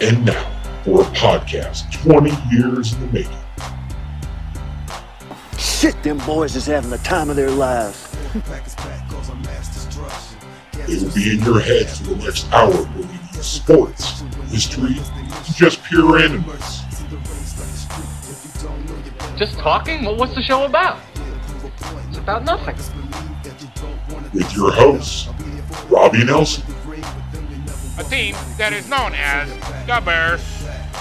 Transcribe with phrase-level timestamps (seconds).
[0.00, 3.32] And now for a podcast 20 years in the making.
[5.56, 8.14] Shit, them boys is having the time of their lives.
[10.86, 14.20] They will be in your head for the next hour bringing you sports,
[14.50, 14.96] history,
[15.54, 16.84] just pure randomness.
[19.38, 20.04] Just talking?
[20.04, 20.98] Well, what's the show about?
[22.08, 22.76] It's about nothing.
[24.34, 25.28] With your hosts,
[25.98, 26.62] Robbie Nelson,
[27.98, 29.48] a team that is known as
[29.84, 30.40] the Bears.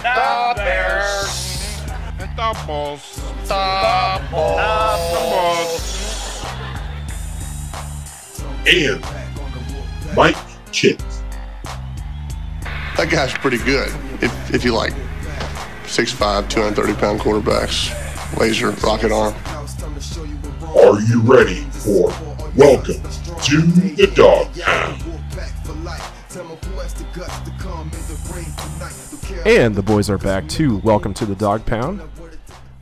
[0.01, 1.83] The Bears.
[2.17, 3.21] The Bulls.
[3.47, 6.43] The Bulls.
[8.65, 9.05] and
[10.15, 10.35] Mike
[10.71, 10.97] Chit.
[12.97, 13.89] That guy's pretty good.
[14.23, 14.93] If, if you like
[15.83, 17.93] 6'5", 230 pound quarterbacks,
[18.39, 19.35] laser, rocket arm.
[20.75, 22.11] Are you ready for
[22.57, 23.01] Welcome
[23.43, 25.03] to the Dog Pound?
[29.45, 30.77] And the boys are back too.
[30.77, 32.01] Welcome to the Dog Pound.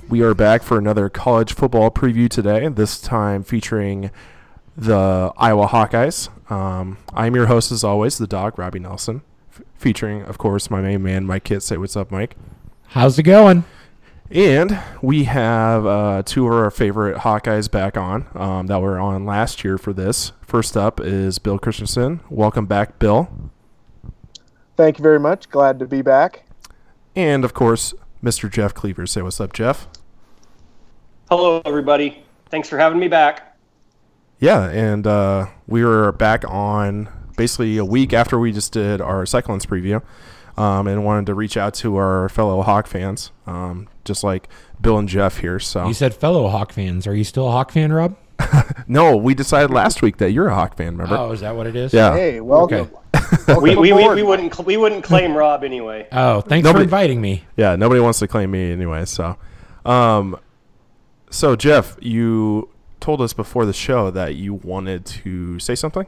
[0.08, 4.12] We are back for another college football preview today, this time featuring
[4.78, 6.30] the Iowa Hawkeyes.
[6.52, 10.82] Um, I'm your host, as always, the dog, Robbie Nelson, f- featuring, of course, my
[10.82, 11.64] main man, Mike Kitt.
[11.64, 12.36] Say what's up, Mike.
[12.90, 13.64] How's it going?
[14.32, 19.26] And we have uh, two of our favorite Hawkeyes back on um, that were on
[19.26, 20.32] last year for this.
[20.42, 22.22] First up is Bill Christensen.
[22.30, 23.30] Welcome back, Bill.
[24.76, 25.50] Thank you very much.
[25.50, 26.46] Glad to be back.
[27.16, 28.52] And, of course, Mr.
[28.52, 29.06] Jeff Cleaver.
[29.06, 29.88] Say what's up, Jeff.
[31.30, 32.24] Hello, everybody.
[32.50, 33.58] Thanks for having me back.
[34.40, 39.26] Yeah, and uh, we were back on basically a week after we just did our
[39.26, 40.02] Cyclones preview,
[40.58, 44.50] um, and wanted to reach out to our fellow Hawk fans, um, just like
[44.82, 45.60] Bill and Jeff here.
[45.60, 47.08] So You said fellow Hawk fans.
[47.08, 48.18] Are you still a Hawk fan, Rob?
[48.88, 50.98] no, we decided last week that you're a Hawk fan.
[50.98, 51.18] Remember?
[51.18, 51.94] Oh, is that what it is?
[51.94, 52.14] Yeah.
[52.14, 52.90] Hey, welcome.
[52.92, 53.56] Okay.
[53.60, 56.08] We, we, we, we wouldn't cl- we wouldn't claim Rob anyway.
[56.12, 57.46] Oh, thanks Nobody- for inviting me.
[57.58, 59.06] Yeah, nobody wants to claim me anyway.
[59.06, 59.38] So,
[59.86, 60.38] um,
[61.30, 66.06] so Jeff, you told us before the show that you wanted to say something.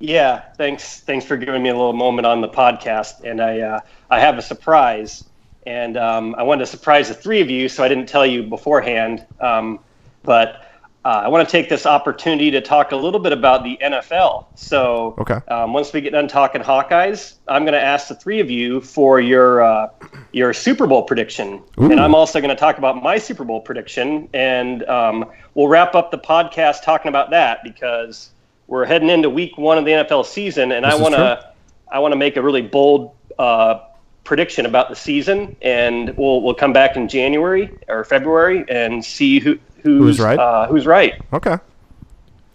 [0.00, 3.80] Yeah, thanks thanks for giving me a little moment on the podcast, and I uh,
[4.10, 5.24] I have a surprise,
[5.66, 8.42] and um, I wanted to surprise the three of you, so I didn't tell you
[8.42, 9.26] beforehand.
[9.40, 9.78] Um,
[10.22, 10.66] but
[11.04, 14.46] uh, I want to take this opportunity to talk a little bit about the NFL.
[14.54, 15.38] So Okay.
[15.48, 18.80] um, once we get done talking Hawkeyes, I'm going to ask the three of you
[18.82, 19.88] for your uh,
[20.32, 21.90] your Super Bowl prediction, Ooh.
[21.90, 25.94] and I'm also going to talk about my Super Bowl prediction, and um, we'll wrap
[25.94, 28.30] up the podcast talking about that because
[28.70, 31.52] we're heading into Week One of the NFL season, and This I want to
[31.92, 33.80] I want to make a really bold uh,
[34.24, 39.40] prediction about the season, and we'll we'll come back in January or February and see
[39.40, 40.38] who who's, Who's right?
[40.38, 41.20] Uh, who's right?
[41.32, 41.56] Okay.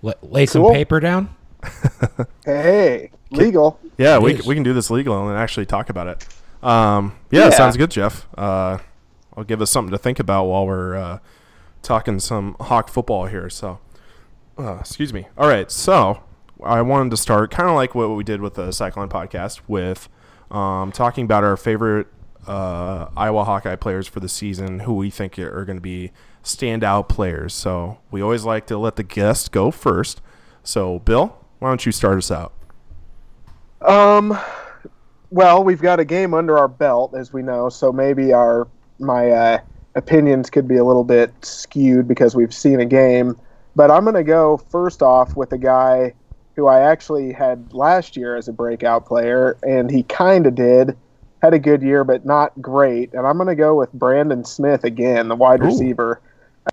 [0.03, 1.35] L- lay some paper down.
[2.45, 3.79] Hey, legal.
[3.97, 4.45] Yeah, It we, is.
[4.45, 6.27] we can do this legal and actually talk about it.
[6.63, 7.49] Um, yeah, Yeah.
[7.49, 8.27] sounds good, Jeff.
[8.37, 8.77] Uh,
[9.35, 11.19] I'll give us something to think about while we're uh,
[11.81, 13.49] talking some Hawk football here.
[13.49, 13.79] So,
[14.57, 15.27] uh, excuse me.
[15.37, 16.23] All right, so
[16.63, 20.09] I wanted to start kind of like what we did with the Cyclone podcast with
[20.51, 22.07] um, talking about our favorite
[22.47, 26.11] uh, Iowa Hawkeye players for the season, who we think are going to be
[26.43, 27.53] standout players.
[27.53, 30.21] So we always like to let the guest go first.
[30.63, 32.53] So, Bill, why don't you start us out?
[33.81, 34.37] Um,
[35.29, 38.67] well, we've got a game under our belt, as we know, so maybe our
[38.99, 39.59] my uh,
[39.95, 43.37] opinions could be a little bit skewed because we've seen a game.
[43.75, 46.13] But I'm going to go first off with a guy
[46.55, 50.97] who I actually had last year as a breakout player, and he kind of did.
[51.41, 53.13] Had a good year, but not great.
[53.13, 55.65] And I'm going to go with Brandon Smith again, the wide Ooh.
[55.65, 56.21] receiver.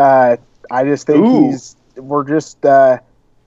[0.01, 0.37] Uh,
[0.71, 1.51] I just think Ooh.
[1.51, 1.77] he's.
[1.97, 2.65] We're just.
[2.65, 2.99] Uh,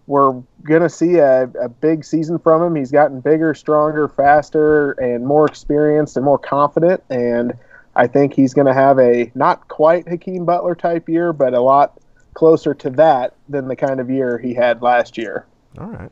[0.08, 2.76] we're gonna see a, a big season from him.
[2.76, 7.04] He's gotten bigger, stronger, faster, and more experienced and more confident.
[7.10, 7.54] And
[7.96, 12.00] I think he's gonna have a not quite Hakeem Butler type year, but a lot
[12.36, 15.48] closer to that than the kind of year he had last year.
[15.80, 16.12] All right.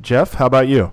[0.00, 0.92] Jeff, how about you?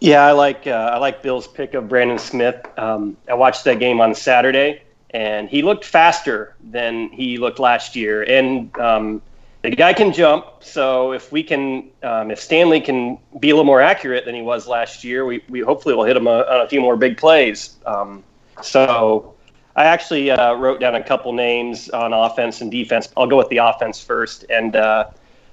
[0.00, 2.64] Yeah, I like uh, I like Bill's pick of Brandon Smith.
[2.78, 7.96] Um, I watched that game on Saturday, and he looked faster than he looked last
[7.96, 8.22] year.
[8.22, 9.20] And um,
[9.62, 13.64] the guy can jump, so if we can, um, if Stanley can be a little
[13.64, 16.60] more accurate than he was last year, we, we hopefully will hit him a, on
[16.60, 17.76] a few more big plays.
[17.84, 18.22] Um,
[18.62, 19.34] so
[19.78, 23.10] I actually uh, wrote down a couple names on offense and defense.
[23.16, 25.04] I'll go with the offense first, and uh,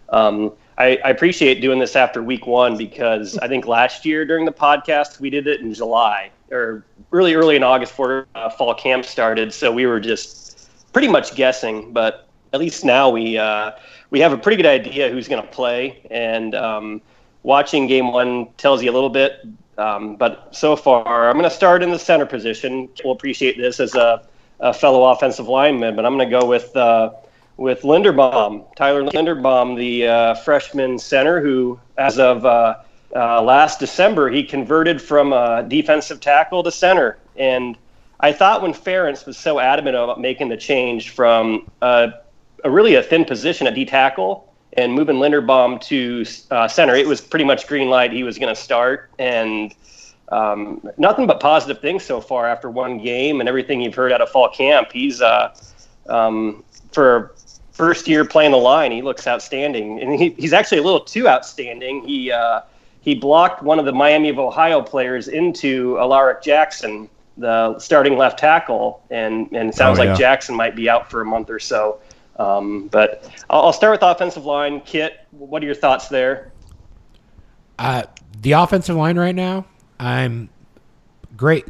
[0.10, 4.46] um, I, I appreciate doing this after week one because I think last year during
[4.46, 8.74] the podcast we did it in July or really early in August before uh, fall
[8.74, 9.54] camp started.
[9.54, 13.74] So we were just pretty much guessing, but at least now we uh,
[14.10, 17.00] we have a pretty good idea who's going to play, and um,
[17.44, 19.46] watching game one tells you a little bit.
[19.78, 22.90] Um, but so far, I'm going to start in the center position.
[23.04, 24.26] We'll appreciate this as a,
[24.60, 27.12] a fellow offensive lineman, but I'm going to go with uh,
[27.58, 32.76] with Linderbaum, Tyler Linderbaum, the uh, freshman center, who, as of uh,
[33.16, 35.30] uh, last December, he converted from
[35.70, 37.18] defensive tackle to center.
[37.38, 37.78] And
[38.20, 42.12] I thought when Ferentz was so adamant about making the change from a
[42.66, 44.45] really a thin position at D tackle
[44.78, 48.12] and moving Linderbaum to uh, center, it was pretty much green light.
[48.12, 49.74] He was going to start, and
[50.30, 54.22] um, nothing but positive things so far after one game and everything you've heard out
[54.22, 54.92] of fall camp.
[54.92, 55.56] He's uh,
[56.08, 57.34] um, for
[57.72, 61.28] first year playing the line, he looks outstanding, and he, he's actually a little too
[61.28, 62.04] outstanding.
[62.06, 62.62] He uh,
[63.02, 67.08] he blocked one of the Miami of Ohio players into Alaric Jackson,
[67.38, 70.18] the starting left tackle, and and it sounds Oh, like.
[70.18, 72.00] Jackson might be out for a month or so.
[72.38, 74.82] Um, but I'll, I'll start with offensive line.
[74.82, 76.52] Kit, what are your thoughts there?
[77.80, 78.04] Uh,
[78.42, 79.66] the offensive line right now,
[80.00, 80.50] I'm
[81.36, 81.66] great,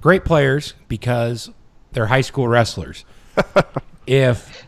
[0.00, 1.50] great players because
[1.92, 3.04] they're high school wrestlers.
[4.06, 4.66] if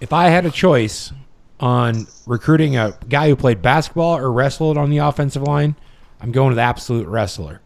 [0.00, 1.12] if I had a choice
[1.60, 5.74] on recruiting a guy who played basketball or wrestled on the offensive line,
[6.20, 7.60] I'm going with the absolute wrestler.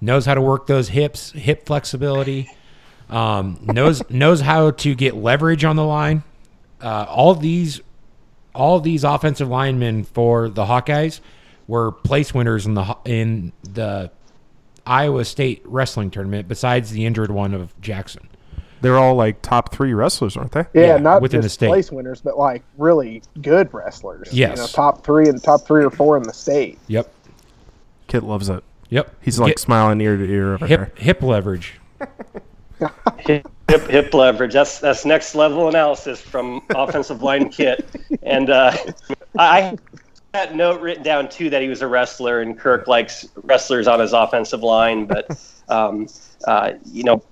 [0.00, 2.50] Knows how to work those hips, hip flexibility.
[3.10, 6.22] Um, knows knows how to get leverage on the line.
[6.80, 7.80] Uh, all these
[8.54, 11.20] all these offensive linemen for the Hawkeyes
[11.66, 14.10] were place winners in the in the
[14.86, 16.48] Iowa State wrestling tournament.
[16.48, 18.28] Besides the injured one of Jackson.
[18.80, 20.64] They're all like top three wrestlers, aren't they?
[20.72, 21.66] Yeah, Yeah, not within the just state.
[21.66, 24.32] place winners, but like really good wrestlers.
[24.32, 24.56] Yes.
[24.56, 26.78] you know, top three and top three or four in the state.
[26.86, 27.12] Yep.
[28.06, 28.62] Kit loves it.
[28.90, 29.12] Yep.
[29.20, 30.84] He's like Kit smiling ear to ear over there.
[30.84, 31.74] hip hip leverage.
[33.18, 34.52] hip hip leverage.
[34.52, 37.88] That's that's next level analysis from offensive line kit.
[38.22, 38.76] And uh,
[39.38, 39.80] I had
[40.32, 44.00] that note written down too that he was a wrestler, and Kirk likes wrestlers on
[44.00, 45.06] his offensive line.
[45.06, 45.30] But
[45.68, 46.08] um,
[46.46, 47.22] uh, you know,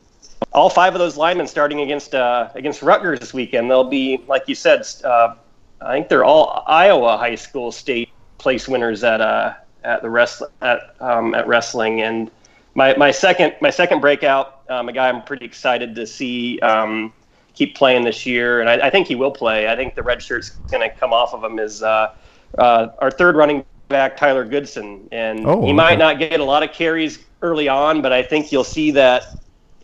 [0.52, 3.70] all five of those linemen starting against uh, against Rutgers this weekend.
[3.70, 4.86] They'll be like you said.
[5.04, 5.34] Uh,
[5.80, 8.08] I think they're all Iowa high school state
[8.38, 9.54] place winners at uh,
[9.84, 12.30] at the rest at um, at wrestling and
[12.76, 17.12] my, my second my second breakout, um, a guy I'm pretty excited to see um,
[17.54, 19.68] keep playing this year, and I, I think he will play.
[19.68, 22.14] I think the red shirt's going to come off of him is uh,
[22.58, 25.96] uh, our third running back, Tyler Goodson, and Oh, he might okay.
[25.96, 29.24] not get a lot of carries early on, but I think you'll see that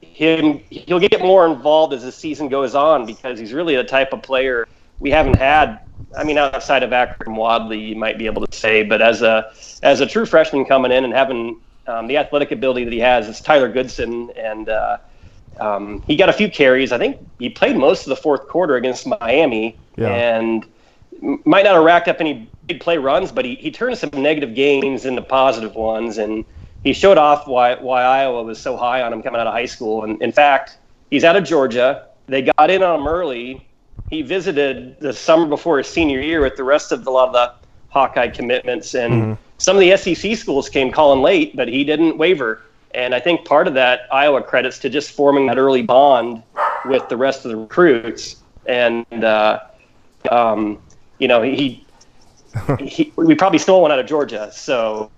[0.00, 4.12] him he'll get more involved as the season goes on because he's really the type
[4.12, 4.66] of player
[4.98, 5.80] we haven't had.
[6.16, 9.52] I mean, outside of Akrum Wadley, you might be able to say, but as a
[9.82, 13.28] as a true freshman coming in and having um, the athletic ability that he has,
[13.28, 14.98] it's Tyler Goodson, and uh,
[15.60, 16.92] um, he got a few carries.
[16.92, 20.08] I think he played most of the fourth quarter against Miami, Yeah.
[20.08, 20.64] and
[21.44, 24.54] might not have racked up any big play runs, but he, he turned some negative
[24.54, 26.44] gains into positive ones, and
[26.82, 29.66] he showed off why why Iowa was so high on him coming out of high
[29.66, 30.04] school.
[30.04, 30.78] And in fact,
[31.10, 32.06] he's out of Georgia.
[32.26, 33.68] They got in on him early.
[34.08, 37.32] He visited the summer before his senior year with the rest of a lot of
[37.34, 37.52] the
[37.88, 42.62] Hawkeye commitments, and some of the SEC schools came calling late, but he didn't waver.
[42.94, 46.42] And I think part of that Iowa credits to just forming that early bond
[46.84, 48.42] with the rest of the recruits.
[48.66, 49.60] And uh,
[50.32, 50.82] um,
[51.20, 51.86] you know, he,
[52.80, 55.12] he we probably stole one out of Georgia, so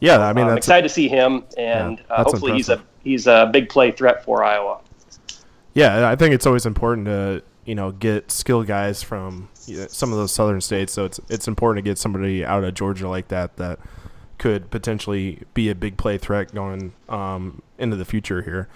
[0.00, 2.82] Yeah, I mean I'm that's excited to see him, and Yeah, uh, hopefully he's a
[3.02, 4.80] he's a big play threat for Iowa.
[5.74, 6.08] yeah.
[6.08, 9.50] I think it's always important to you know get skill guys from
[9.88, 10.92] some of those southern states.
[10.92, 13.78] So it's it's important to get somebody out of Georgia like that that
[14.38, 18.68] could potentially be a big play threat going um, into the future here.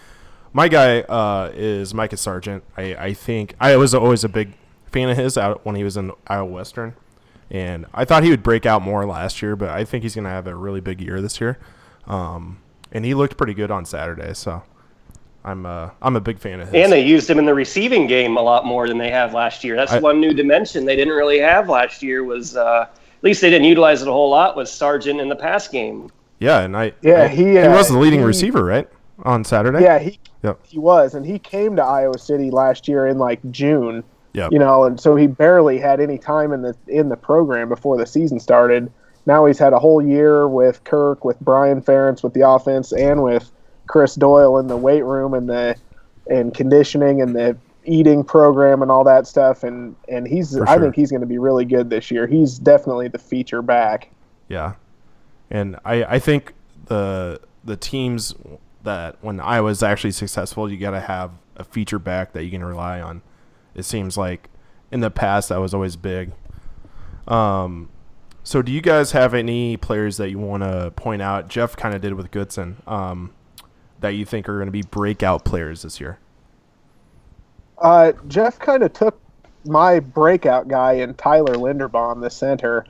[0.52, 2.64] My guy uh, is Mekhi Sargent.
[2.76, 4.54] I, I think I was always a big
[4.90, 6.94] fan of his out when he was in Iowa Western,
[7.50, 10.24] and I thought he would break out more last year, but I think he's going
[10.24, 11.58] to have a really big year this year.
[12.06, 14.62] Um, and he looked pretty good on Saturday, so
[15.44, 16.82] I'm uh, I'm a big fan of his.
[16.84, 19.64] And they used him in the receiving game a lot more than they have last
[19.64, 19.76] year.
[19.76, 22.24] That's I- one new dimension they didn't really have last year.
[22.24, 24.56] Was uh, at least they didn't utilize it a whole lot.
[24.56, 26.10] Was Sargent in the pass game?
[26.40, 28.88] yeah, and I Yeah, I- he, uh, was the leading he- receiver right
[29.24, 29.82] on Saturday.
[29.82, 30.58] Yeah, he Yep.
[30.64, 34.04] he was, and he came to Iowa City last year in like June.
[34.34, 34.52] Yep.
[34.52, 37.96] You know, and so he barely had any time in the in the program before
[37.96, 38.90] the season started.
[39.26, 43.22] Now he's had a whole year with Kirk, with Brian Ferentz with the offense, and
[43.22, 43.50] with
[43.88, 45.76] Chris Doyle in the weight room and the
[46.28, 49.64] and conditioning and the eating program and all that stuff.
[49.64, 52.26] And and he's For I think he's going to be really good this year.
[52.26, 54.10] He's definitely the feature back.
[54.48, 54.74] Yeah,
[55.50, 56.54] and I I think
[56.86, 58.34] the the teams
[58.84, 62.64] that when Iowa's actually successful, you got to have a feature back that you can
[62.64, 63.22] rely on.
[63.74, 64.48] It seems like
[64.90, 66.32] in the past that was always big.
[67.26, 67.90] Um,
[68.42, 71.48] so do you guys have any players that you want to point out?
[71.48, 72.80] Jeff kind of did with Goodson.
[72.86, 73.34] Um,
[74.00, 76.18] that you think are going to be breakout players this year.
[77.78, 79.20] Uh, Jeff kind of took
[79.64, 82.84] my breakout guy in Tyler Linderbaum, the center.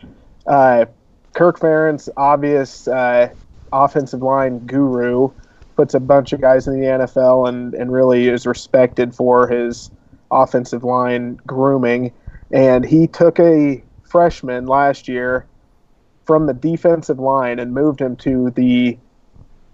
[0.47, 0.87] Uh,
[1.35, 3.33] Kirk Ferentz, obvious uh,
[3.73, 5.31] offensive line guru,
[5.77, 9.91] puts a bunch of guys in the NFL and, and really is respected for his
[10.31, 12.12] offensive line grooming.
[12.50, 15.47] And he took a freshman last year
[16.27, 18.99] from the defensive line and moved him to the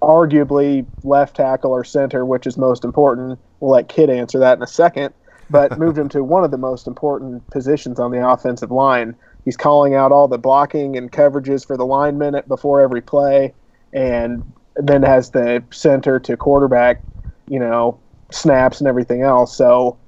[0.04, 3.38] arguably left tackle or center, which is most important.
[3.60, 5.14] We'll let Kit answer that in a second.
[5.50, 9.14] But moved him to one of the most important positions on the offensive line.
[9.44, 13.52] He's calling out all the blocking and coverages for the linemen before every play,
[13.92, 14.42] and
[14.76, 17.02] then has the center to quarterback,
[17.48, 18.00] you know,
[18.32, 19.54] snaps and everything else.
[19.54, 19.98] So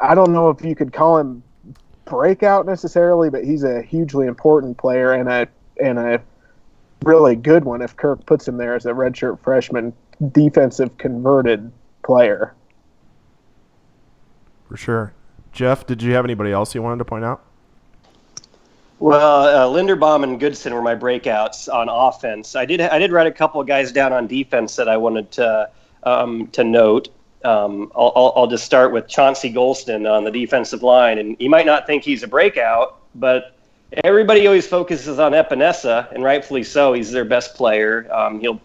[0.00, 1.42] I don't know if you could call him
[2.04, 5.48] breakout necessarily, but he's a hugely important player and a
[5.82, 6.22] and a
[7.04, 9.92] really good one if Kirk puts him there as a redshirt freshman
[10.32, 11.70] defensive converted
[12.02, 12.54] player.
[14.68, 15.12] For sure.
[15.52, 17.42] Jeff, did you have anybody else you wanted to point out?
[19.00, 22.54] Well, uh, Linderbaum and Goodson were my breakouts on offense.
[22.54, 25.30] I did I did write a couple of guys down on defense that I wanted
[25.32, 25.70] to
[26.02, 27.08] um, to note.
[27.42, 31.48] Um, I'll, I'll, I'll, just start with Chauncey Golston on the defensive line, and you
[31.48, 33.56] might not think he's a breakout, but
[34.04, 36.92] everybody always focuses on Epenesa, and rightfully so.
[36.92, 38.06] He's their best player.
[38.12, 38.60] Um, he'll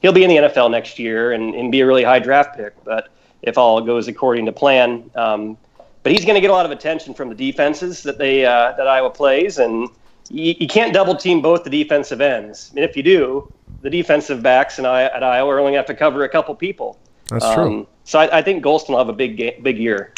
[0.00, 2.72] he'll be in the NFL next year and, and be a really high draft pick.
[2.84, 3.08] But
[3.42, 5.56] if all goes according to plan, um,
[6.02, 8.72] but he's going to get a lot of attention from the defenses that they uh,
[8.72, 9.88] that Iowa plays, and
[10.30, 12.70] you, you, can't double team both the defensive ends.
[12.74, 13.52] And if you do,
[13.82, 16.28] the defensive backs in I, at Iowa are only going to have to cover a
[16.28, 16.98] couple people.
[17.28, 17.88] That's um, true.
[18.04, 20.12] So I, I, think Golston will have a big big year.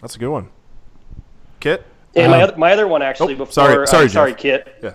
[0.00, 0.48] That's a good one.
[1.60, 1.84] Kit.
[2.16, 4.74] And my, um, other, my other one actually oh, before sorry sorry, uh, sorry Kit.
[4.82, 4.94] Yeah.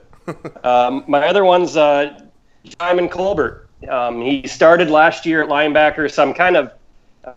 [0.63, 2.19] um, my other one's uh,
[2.65, 3.69] Djimon Colbert.
[3.89, 6.73] Um, he started last year at linebacker, so I'm kind of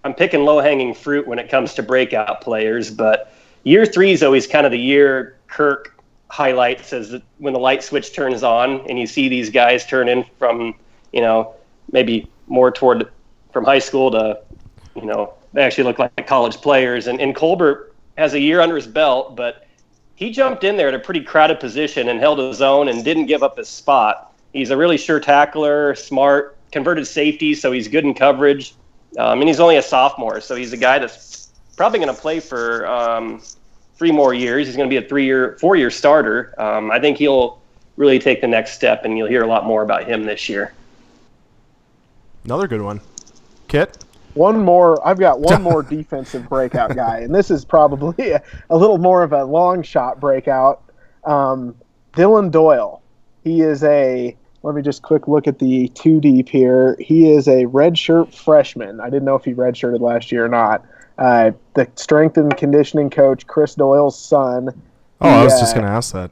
[0.05, 2.91] I'm picking low hanging fruit when it comes to breakout players.
[2.91, 3.33] But
[3.65, 8.15] year three is always kind of the year Kirk highlights as when the light switch
[8.15, 10.75] turns on and you see these guys turn in from
[11.13, 11.55] you know
[11.91, 13.11] maybe more toward
[13.53, 14.41] from high school to
[14.97, 17.07] you know they actually look like college players.
[17.07, 19.67] And, and Colbert has a year under his belt, but
[20.23, 23.27] he jumped in there at a pretty crowded position and held his own and didn't
[23.27, 24.33] give up his spot.
[24.53, 28.75] He's a really sure tackler, smart, converted safety, so he's good in coverage.
[29.19, 32.39] Um, and he's only a sophomore, so he's a guy that's probably going to play
[32.39, 33.43] for um,
[33.97, 34.69] three more years.
[34.69, 36.55] He's going to be a three-year, four-year starter.
[36.57, 37.61] Um, I think he'll
[37.97, 40.73] really take the next step, and you'll hear a lot more about him this year.
[42.45, 43.01] Another good one,
[43.67, 44.02] Kit.
[44.35, 45.07] One more.
[45.07, 49.23] I've got one more defensive breakout guy, and this is probably a, a, little more
[49.23, 50.83] of a long shot breakout.
[51.25, 51.75] Um,
[52.15, 53.03] Dillon Doyle.
[53.45, 54.37] He is a.
[54.63, 56.97] Let me just quick look at the two deep here.
[57.01, 59.01] He is a redshirt freshman.
[59.01, 60.85] I didn't know if he redshirted last year or not.
[61.19, 64.69] Uh, the strength and conditioning coach, Chris Doyle's son.
[65.21, 66.31] Oh, he, I was just uh, going to ask that.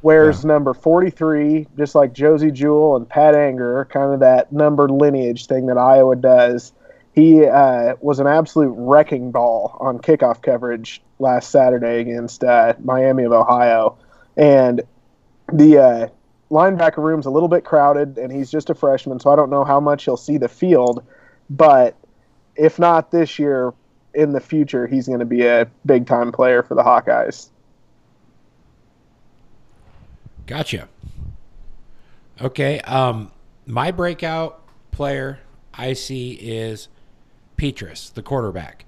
[0.00, 0.48] Wears yeah.
[0.48, 5.66] number 43, just like Josey Jewell and Pat Anger, kind of that numbered lineage thing
[5.66, 6.72] that Iowa does.
[7.14, 13.24] He uh, was an absolute wrecking ball on kickoff coverage last Saturday against uh, Miami
[13.24, 13.98] of Ohio,
[14.36, 14.82] and
[15.52, 16.08] the uh,
[16.50, 19.64] linebacker room's a little bit crowded, and he's just a freshman, so I don't know
[19.64, 21.04] how much he'll see the field.
[21.50, 21.96] But
[22.56, 23.74] if not this year,
[24.14, 27.48] in the future, he's going to be a big time player for the Hawkeyes.
[30.46, 30.88] Gotcha.
[32.40, 32.80] Okay.
[32.80, 33.32] Um,
[33.66, 35.40] my breakout player
[35.72, 36.88] I see is
[37.62, 38.84] Petras, the quarterback.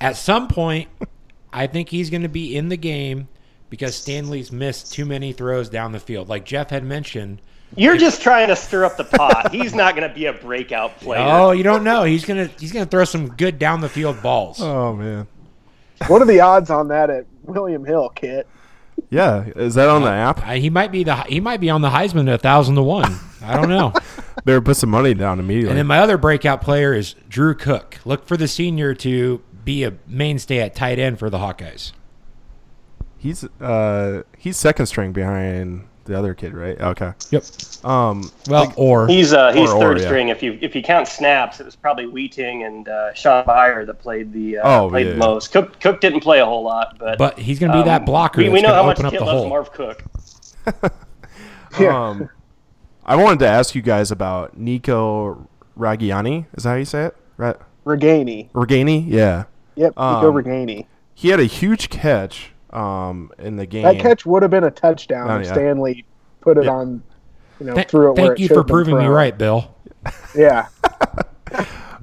[0.00, 0.88] At some point,
[1.52, 3.28] I think he's going to be in the game
[3.68, 6.30] because Stanley's missed too many throws down the field.
[6.30, 7.42] Like Jeff had mentioned.
[7.76, 9.52] You're just trying to stir up the pot.
[9.52, 11.20] he's not going to be a breakout player.
[11.28, 12.04] Oh, you don't know.
[12.04, 14.58] He's going to he's going to throw some good down the field balls.
[14.60, 15.26] Oh man.
[16.06, 18.46] What are the odds on that at William Hill, Kit?
[19.10, 20.46] Yeah, is that on the app?
[20.46, 22.82] Uh, he might be the he might be on the Heisman at a thousand to
[22.82, 23.16] one.
[23.42, 23.92] I don't know.
[24.44, 25.70] Better put some money down immediately.
[25.70, 27.98] And then my other breakout player is Drew Cook.
[28.04, 31.92] Look for the senior to be a mainstay at tight end for the Hawkeyes.
[33.16, 36.80] He's uh he's second string behind the other kid, right?
[36.80, 37.12] Okay.
[37.30, 37.44] Yep.
[37.84, 38.30] Um.
[38.48, 40.28] Well, like, or he's uh he's or, third or, string.
[40.28, 40.34] Yeah.
[40.34, 43.98] If you if you count snaps, it was probably Wieting and uh, Shaun Beyer that
[43.98, 45.12] played the uh, oh, played yeah.
[45.12, 45.52] the most.
[45.52, 48.06] Cook Cook didn't play a whole lot, but but he's going to be um, that
[48.06, 48.40] blocker.
[48.40, 49.48] We, we know how much Kit loves hole.
[49.48, 50.02] Marv Cook.
[51.80, 52.08] yeah.
[52.08, 52.28] Um,
[53.04, 56.46] I wanted to ask you guys about Nico Ragaini.
[56.54, 57.16] Is that how you say it?
[57.36, 57.56] Right.
[57.84, 58.50] Ragaini.
[58.52, 59.44] Ragaini, yeah.
[59.76, 60.86] Yep, Nico um, Ragaini.
[61.14, 63.82] he had a huge catch um, in the game.
[63.84, 65.46] That catch would have been a touchdown Oh, if.
[65.48, 66.04] Stanley
[66.40, 66.72] put it Yeah.
[66.72, 67.02] on,
[67.60, 69.74] you know, Th- threw it thank it you should for proving me right, Bill.
[70.34, 70.66] Yeah.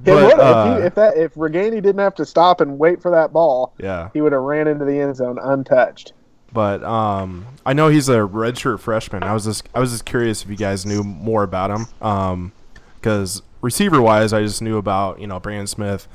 [0.04, 3.00] But, would've- uh, if, he, if that if Ragaini didn't have to stop and wait
[3.00, 4.08] for that ball, Yeah.
[4.12, 6.12] he would have ran into the end zone untouched.
[6.52, 9.22] But um, I know he's a redshirt freshman.
[9.22, 12.50] I was just I was just curious if you guys knew more about him.
[12.96, 16.08] Because receiver wise, I just knew about you know Brandon Smith,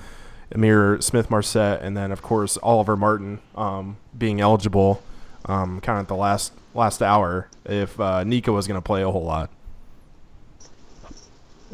[0.54, 5.02] Ihmir Smith-Marsette, and then of course Oliver Martin um, being eligible,
[5.46, 9.02] um, kind of at the last last hour if uh, Nico was going to play
[9.04, 9.50] a whole lot.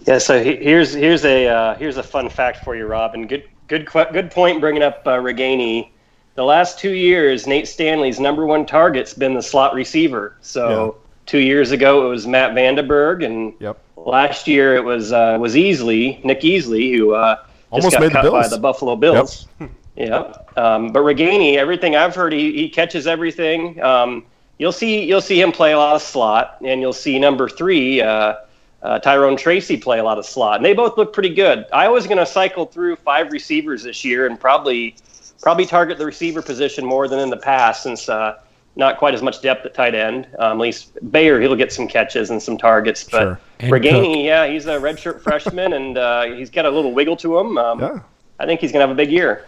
[0.08, 3.28] Yeah, so he- here's here's a uh, here's a fun fact for you, Robin.
[3.28, 5.90] Good good good point bringing up uh, Ragaini.
[6.36, 10.36] The last two years, Nate Stanley's number one target's been the slot receiver.
[10.42, 13.78] So two years ago it was Matt VandeBerg, and Yep.
[13.98, 17.38] last year it was uh, was Easley, Nick Easley, who uh,
[17.74, 19.48] Almost got made the cut by the Buffalo Bills.
[19.96, 23.82] Yeah, um, but Ragaini, everything I've heard, he, he catches everything.
[23.82, 24.26] Um,
[24.60, 28.02] you'll see you'll see him play a lot of slot, and you'll see number three,
[28.02, 28.36] uh,
[28.84, 31.66] uh, Tyrone Tracy, play a lot of slot, and they both look pretty good.
[31.74, 34.96] I was going to cycle through five receivers this year, and probably
[35.42, 38.40] probably target the receiver position more than in the past, since uh,
[38.76, 40.28] not quite as much depth at tight end.
[40.40, 43.20] Um, at least Beyer, he'll get some catches and some targets, but.
[43.20, 43.40] Sure.
[43.60, 47.38] And Ragaini, yeah, he's a redshirt freshman, and uh, he's got a little wiggle to
[47.40, 47.58] him.
[47.58, 48.00] Um, Yeah.
[48.40, 49.46] I think he's going to have a big year.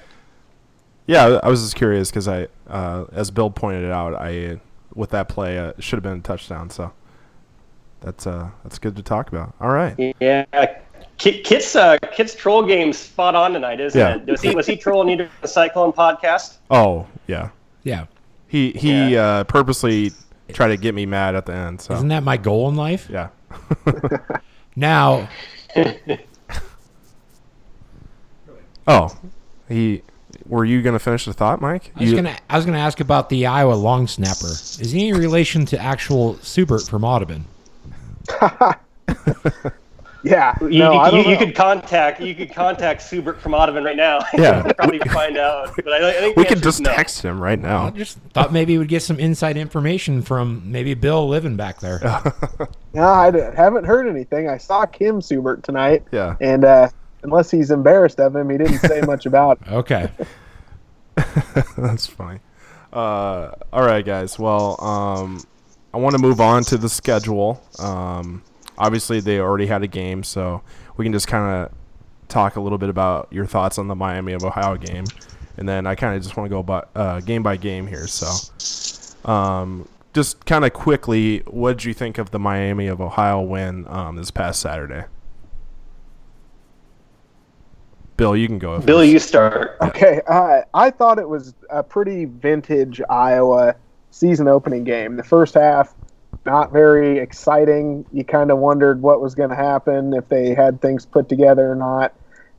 [1.07, 4.59] Yeah, I was just curious because I, uh, as Bill pointed out, I
[4.93, 6.69] with that play uh, it should have been a touchdown.
[6.69, 6.93] So
[8.01, 9.53] that's uh, that's good to talk about.
[9.59, 10.15] All right.
[10.19, 10.45] Yeah,
[11.17, 14.15] Kit's uh, Kit's troll game's spot on tonight, isn't Yeah.
[14.15, 14.25] it?
[14.27, 16.57] Was he was he trolling you during the Cyclone podcast?
[16.69, 17.49] Oh yeah,
[17.83, 18.05] Yeah.
[18.55, 20.11] He he uh, purposely
[20.53, 21.81] tried to get me mad at the end.
[21.81, 23.09] So Isn't that my goal in life?
[23.11, 23.29] yeah.
[24.77, 25.29] Now,
[28.87, 29.09] Oh,
[29.69, 30.01] he.
[30.47, 31.91] Were you gonna finish the thought, Mike?
[31.95, 34.47] I was You- gonna I was gonna ask about the Iowa long snapper.
[34.51, 37.45] Is he any relation to actual Subert from Audubon?
[40.25, 40.55] Yeah.
[40.59, 43.83] You, no, you, I don't you, you could contact you could contact Subert from Audubon
[43.83, 44.19] right now.
[44.33, 44.63] Yeah.
[44.73, 45.73] probably find out.
[45.75, 46.93] But I, I think we the could just no.
[46.93, 47.89] text him right I now.
[47.91, 51.99] just thought maybe we'd get some inside information from maybe Bill living back there.
[52.93, 54.47] No, I d- haven't heard anything.
[54.49, 56.37] I saw Kim Subert tonight, Yeah.
[56.39, 56.87] and uh,
[57.23, 59.67] unless he's embarrassed of him, he didn't say much about it.
[59.69, 60.09] Okay.
[61.77, 62.39] That's funny.
[62.93, 64.39] Uh, all right, guys.
[64.39, 65.41] Well, um,
[65.93, 67.61] I want to move on to the schedule.
[67.79, 68.41] Um,
[68.77, 70.61] obviously, they already had a game, so
[70.97, 71.71] we can just kind of
[72.27, 75.05] talk a little bit about your thoughts on the Miami of Ohio game,
[75.57, 78.07] and then I kind of just want to go by, uh, game by game here.
[78.07, 83.41] So, um, just kind of quickly, what did you think of the Miami of Ohio
[83.41, 85.05] win um, this past Saturday?
[88.17, 88.79] Bill, you can go.
[88.79, 89.11] Bill, first.
[89.11, 89.77] you start.
[89.81, 93.75] Okay, uh, I thought it was a pretty vintage Iowa
[94.11, 95.17] season opening game.
[95.17, 95.93] The first half,
[96.45, 98.05] not very exciting.
[98.11, 101.71] You kind of wondered what was going to happen if they had things put together
[101.71, 102.13] or not.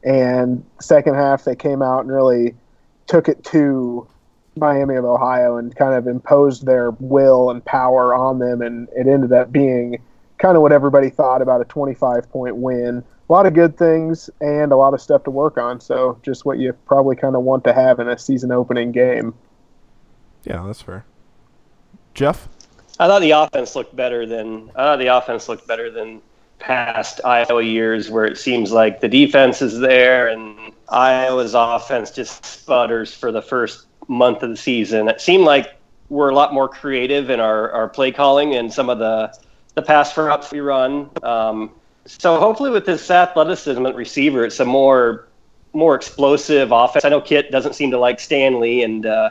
[0.04, 2.54] And second half, they came out and really
[3.06, 4.06] took it to
[4.56, 8.62] Miami of Ohio and kind of imposed their will and power on them.
[8.62, 10.02] And it ended up being
[10.38, 13.04] kind of what everybody thought about a 25 point win.
[13.28, 15.80] A lot of good things and a lot of stuff to work on.
[15.80, 19.34] So just what you probably kind of want to have in a season opening game.
[20.44, 21.04] Yeah, that's fair.
[22.14, 22.48] Jeff.
[22.98, 26.22] I thought the offense looked better than the offense looked better than
[26.58, 32.44] past Iowa years, where it seems like the defense is there and Iowa's offense just
[32.44, 35.08] sputters for the first month of the season.
[35.08, 35.74] It seemed like
[36.08, 39.36] we're a lot more creative in our, our play calling and some of the
[39.74, 41.10] the pass routes we run.
[41.22, 41.70] Um,
[42.06, 45.28] so hopefully, with this athleticism at receiver, it's a more
[45.72, 47.04] more explosive offense.
[47.04, 49.30] I know Kit doesn't seem to like Stanley, and uh,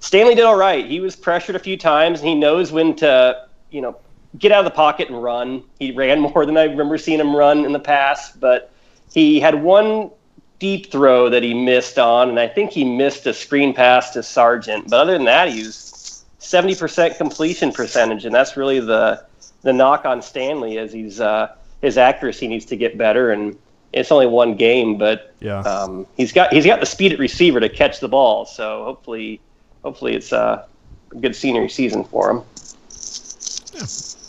[0.00, 0.86] Stanley did all right.
[0.86, 3.96] He was pressured a few times, and he knows when to, you know,
[4.38, 5.62] get out of the pocket and run.
[5.78, 8.72] He ran more than I remember seeing him run in the past, but
[9.12, 10.10] he had one
[10.58, 14.22] deep throw that he missed on, and I think he missed a screen pass to
[14.22, 14.90] Sargent.
[14.90, 19.24] But other than that, he was 70% completion percentage, and that's really the
[19.62, 21.48] the knock on Stanley is he's uh,
[21.80, 23.56] his accuracy needs to get better, and
[23.94, 25.60] it's only one game, but Yeah.
[25.60, 28.44] um, he's got he's got the speed at receiver to catch the ball.
[28.44, 29.40] So hopefully,
[29.84, 30.66] hopefully it's uh,
[31.12, 32.38] a good senior season for him.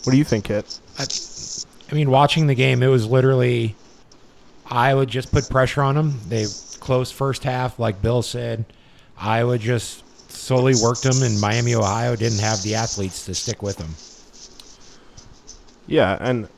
[0.04, 0.78] What do you think, Kit?
[0.98, 1.06] I,
[1.90, 3.74] I mean, watching the game, it was literally
[4.66, 6.20] Iowa just put pressure on them.
[6.28, 6.46] They
[6.78, 8.64] closed first half, like Bill said.
[9.18, 13.78] Iowa just slowly worked them, and Miami, Ohio didn't have the athletes to stick with
[13.78, 13.94] them.
[15.86, 16.48] Yeah, and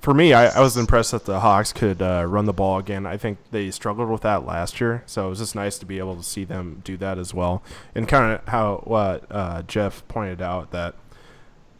[0.00, 3.06] for me, I, I was impressed that the Hawks could uh, run the ball again.
[3.06, 5.98] I think they struggled with that last year, so it was just nice to be
[5.98, 7.62] able to see them do that as well.
[7.94, 10.94] And kind of how what uh, Jeff pointed out that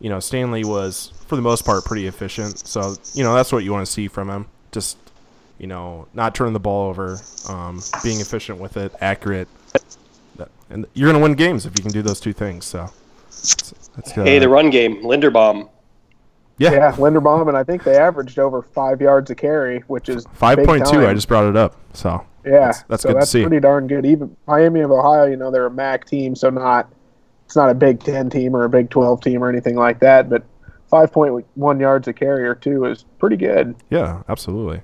[0.00, 2.58] you know Stanley was for the most part pretty efficient.
[2.66, 4.46] So you know that's what you want to see from him.
[4.72, 4.98] Just
[5.58, 9.48] you know not turning the ball over, um, being efficient with it, accurate.
[10.70, 12.66] And you're gonna win games if you can do those two things.
[12.66, 12.90] So
[13.28, 15.70] that's, uh, Hey, the run game, Linderbaum.
[16.58, 20.26] Yeah, Yeah, Linderbaum, and I think they averaged over five yards a carry, which is
[20.34, 21.06] five big point two.
[21.06, 21.76] I just brought it up.
[21.94, 23.42] So Yeah, That's- that's so good to see.
[23.42, 24.04] pretty darn good.
[24.06, 26.88] Even Miami of Ohio, you know, they're a MAC team, so not
[27.46, 30.28] it's not a Big Ten team or a Big Twelve team or anything like that.
[30.28, 30.44] But
[30.90, 33.74] five point one yards a carry or two is pretty good.
[33.90, 34.82] yeah, absolutely,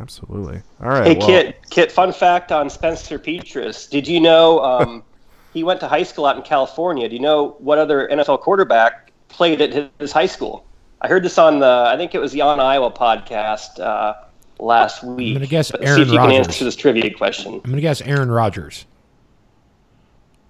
[0.00, 0.62] absolutely.
[0.82, 1.06] All right.
[1.06, 1.56] Hey, well, Kit.
[1.70, 1.92] Kit.
[1.92, 3.88] Fun fact on Spencer Petras.
[3.90, 5.02] Did you know um,
[5.52, 7.08] he went to high school out in California?
[7.08, 10.64] Do you know what other NFL quarterback played at his, his high school?
[11.00, 11.84] I heard this on the.
[11.88, 14.14] I think it was the On Iowa podcast uh,
[14.58, 15.28] last week.
[15.28, 16.32] I'm gonna guess But Aaron see if you Rodgers.
[16.32, 17.54] can answer this trivia question.
[17.54, 18.84] I'm gonna guess Aaron Rodgers.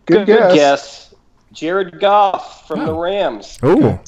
[0.07, 0.55] Good, Good guess.
[0.55, 1.15] guess.
[1.53, 3.01] Jared Goff from the Oh.
[3.01, 3.59] Rams.
[3.65, 3.99] Ooh,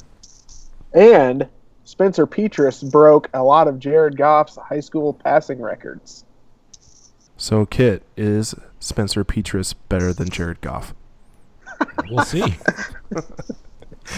[0.95, 1.49] And
[1.85, 6.25] Spencer Petras broke a lot of Jared Goff's high school passing records.
[7.37, 10.95] so Kit is Spencer Petras better than Jared Goff?
[12.11, 12.45] We'll see.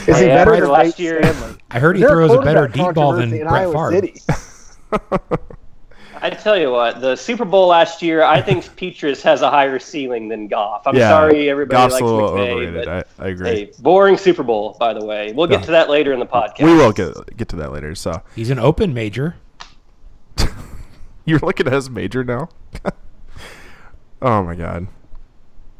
[0.06, 1.56] Is he better than last last year- Stanley?
[1.70, 5.28] I heard he there throws a better deep ball than Brett Iowa Favre.
[6.22, 9.78] I tell you what, the Super Bowl last year, I think Petras has a higher
[9.78, 10.86] ceiling than Goff.
[10.86, 12.84] I'm yeah, sorry, everybody Goff's likes a little McVay, overrated.
[12.86, 12.88] but
[13.20, 13.48] I, I agree.
[13.48, 15.32] hey, boring Super Bowl, by the way.
[15.34, 15.66] We'll get Yeah.
[15.66, 16.62] to that later in the podcast.
[16.64, 17.94] we will get get to that later.
[17.94, 19.36] So He's an open major.
[21.26, 22.48] you're looking at his major now.
[24.22, 24.86] oh my god.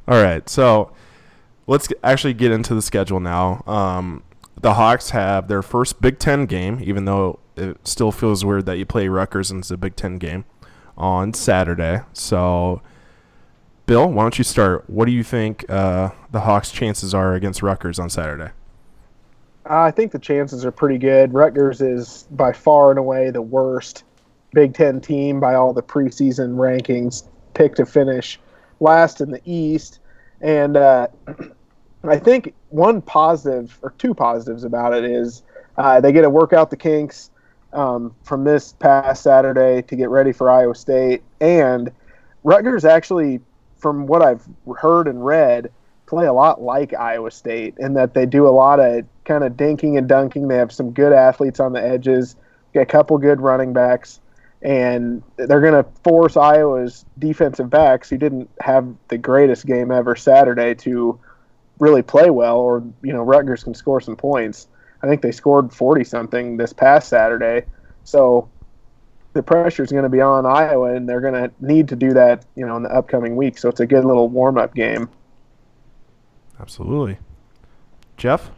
[0.07, 0.93] All right, so
[1.67, 3.63] let's actually get into the schedule now.
[3.67, 4.23] Um,
[4.61, 8.79] the Hawks have their first Big Ten game, even though it still feels weird that
[8.79, 10.45] you play Rutgers and it's a Big Ten game
[10.97, 12.01] on Saturday.
[12.13, 12.81] So,
[13.87, 14.89] Bill, why don't you start?
[14.89, 18.51] What do you think uh, the Hawks' chances are against Rutgers on Saturday?
[19.67, 21.33] I think the chances are pretty good.
[21.33, 24.05] Rutgers is by far and away the worst
[24.53, 27.25] Big Ten team by all the preseason rankings,
[27.55, 28.39] picked to finish
[28.81, 30.01] last in the East.
[30.41, 31.09] And uh,
[32.05, 35.43] I think one positive or two positives about it is
[35.79, 37.31] uh, they get to work out the kinks
[37.73, 41.23] um, from this past Saturday to get ready for Iowa State.
[41.41, 41.91] And
[42.45, 43.41] Rutgers actually,
[43.79, 44.47] from what I've
[44.79, 45.71] heard and read,
[46.07, 49.55] play a lot like Iowa State in that they do a lot of kind of
[49.55, 50.49] dinking and dunking.
[50.49, 52.37] They have some good athletes on the edges,
[52.73, 54.21] get a couple good running backs,
[54.65, 60.17] and they're going to force Iowa's defensive backs, who didn't have the greatest game ever
[60.17, 61.21] Saturday, to
[61.79, 64.67] really play well, or you know Rutgers can score some points.
[65.03, 67.67] I think they scored forty something this past Saturday,
[68.05, 68.49] so
[69.35, 72.15] the pressure is going to be on Iowa, and they're going to need to do
[72.15, 73.59] that, you know, in the upcoming week.
[73.59, 75.11] So it's a good little warm up game.
[76.59, 77.19] Absolutely.
[78.17, 78.51] Jeff?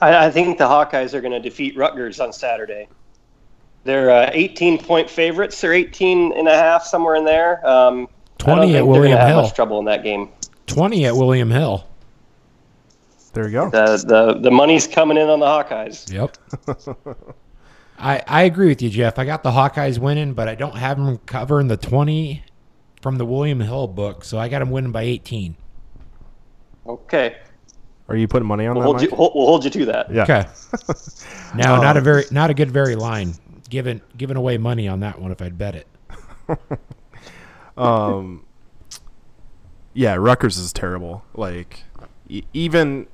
[0.00, 2.88] I, I think the Hawkeyes are going to defeat Rutgers on Saturday.
[3.84, 5.60] They're uh, 18 point favorites.
[5.60, 7.66] They're 18 and a half, somewhere in there.
[7.66, 8.08] Um,
[8.40, 9.42] I 20 don't at think William Hill.
[9.42, 10.28] much trouble in that game.
[10.66, 11.84] 20 at William Hill.
[13.32, 13.70] There you go.
[13.70, 16.12] The, the, the money's coming in on the Hawkeyes.
[16.12, 16.36] Yep.
[17.98, 19.18] I, I agree with you, Jeff.
[19.18, 22.44] I got the Hawkeyes winning, but I don't have them covering the 20
[23.02, 25.56] from the William Hill book, so I got them winning by 18.
[26.86, 27.36] Okay.
[28.08, 28.86] Are you putting money on We'll that?
[28.86, 29.18] hold, you, Mike?
[29.18, 30.12] we'll, we'll hold you to that.
[30.12, 30.22] Yeah.
[30.22, 30.46] Okay.
[31.54, 33.34] now, not a very, not a good very line.
[33.68, 35.86] Giving giving away money on that one if I'd bet it.
[37.76, 38.44] Um,
[39.94, 41.24] yeah, Rutgers is terrible.
[41.34, 41.84] Like,
[42.28, 43.06] e- even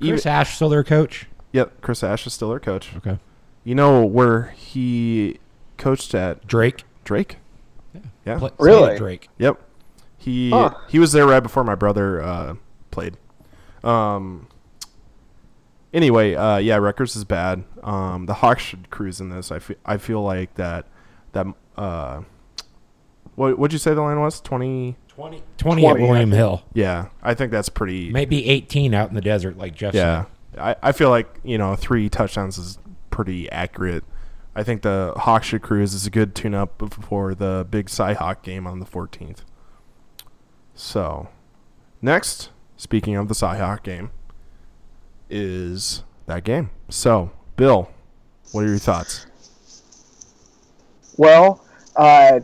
[0.00, 1.26] Chris Ash still their coach.
[1.52, 2.90] yep, Chris Ash is still their coach.
[2.96, 3.18] Okay.
[3.64, 5.38] You know where he
[5.76, 6.82] coached at Drake.
[7.04, 7.36] Drake?
[7.94, 8.00] Yeah.
[8.26, 8.38] yeah.
[8.38, 8.98] Play, Really?
[8.98, 9.28] Drake.
[9.38, 9.60] Yep.
[10.18, 10.74] He Huh.
[10.88, 12.54] he was there right before my brother uh,
[12.90, 13.16] played.
[13.84, 14.48] Um.
[15.92, 17.64] Anyway, uh, yeah, Rutgers is bad.
[17.82, 19.50] Um, the Hawks should cruise in this.
[19.52, 20.86] I feel I feel like that
[21.32, 22.22] that uh,
[23.34, 24.40] what what'd you say the line was?
[24.40, 24.96] Twenty.
[25.08, 26.38] 20, 20 20, I William think.
[26.38, 26.62] Hill.
[26.72, 28.10] Yeah, I think that's pretty.
[28.10, 30.24] Maybe 18 out in the desert, like Jeff Yeah,
[30.54, 30.58] said.
[30.58, 32.78] I, I feel like you know three touchdowns is
[33.10, 34.04] pretty accurate.
[34.56, 38.14] I think the Hawks should cruise is a good tune up before the big Cy
[38.14, 39.40] Hawk game on the 14th.
[40.74, 41.28] So,
[42.00, 44.10] next, speaking of the Cy Hawk game,
[45.32, 46.70] is that game.
[46.88, 47.90] So, Bill,
[48.52, 49.26] what are your thoughts?
[51.16, 51.64] Well,
[51.96, 52.40] uh,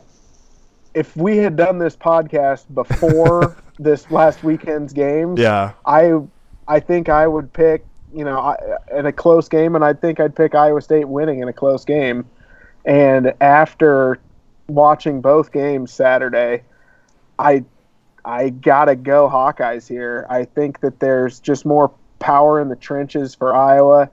[0.95, 6.15] if we had done this podcast before this last weekend's game, Yeah, I
[6.67, 8.57] I think I would pick you know, I,
[8.97, 11.85] in a close game, and I think I'd pick Iowa State winning in a close
[11.85, 12.27] game.
[12.85, 14.19] And after
[14.67, 16.63] watching both games Saturday,
[17.39, 17.65] I
[18.25, 20.27] I gotta go Hawkeyes here.
[20.29, 24.11] I think that there's just more power in the trenches for Iowa,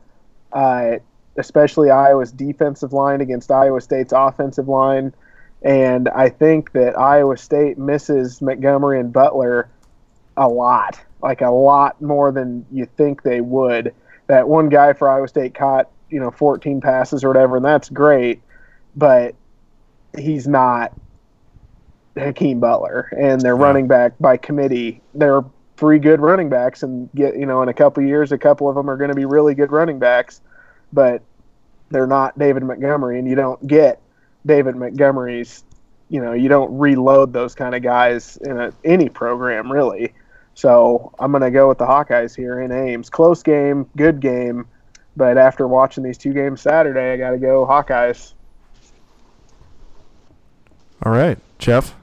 [0.54, 0.98] uh,
[1.38, 5.14] especially Iowa's defensive line against Iowa State's offensive line.
[5.62, 9.70] And I think that Iowa State misses Montgomery and Butler
[10.38, 13.94] a lot, like a lot more than you think they would.
[14.28, 17.90] That one guy for Iowa State caught, you know, 14 passes or whatever, and that's
[17.90, 18.42] great,
[18.96, 19.36] but
[20.18, 20.94] he's not
[22.16, 23.10] Hakeem Butler.
[23.18, 25.02] And they're running back by committee.
[25.14, 25.44] They're
[25.78, 28.76] three good running backs, and get you know, in a couple years, a couple of
[28.76, 30.42] them are going to be really good running backs,
[30.94, 31.22] but
[31.90, 34.02] they're not David Montgomery, and you don't get
[34.46, 35.64] David Montgomery's.
[36.08, 40.14] You know, you don't reload those kind of guys in a, any program really.
[40.54, 43.10] So I'm going to go with the Hawkeyes here in Ames.
[43.10, 44.68] Close game, good game,
[45.18, 48.34] but after watching these two games Saturday, I got to go Hawkeyes.
[51.04, 51.94] All right, Jeff.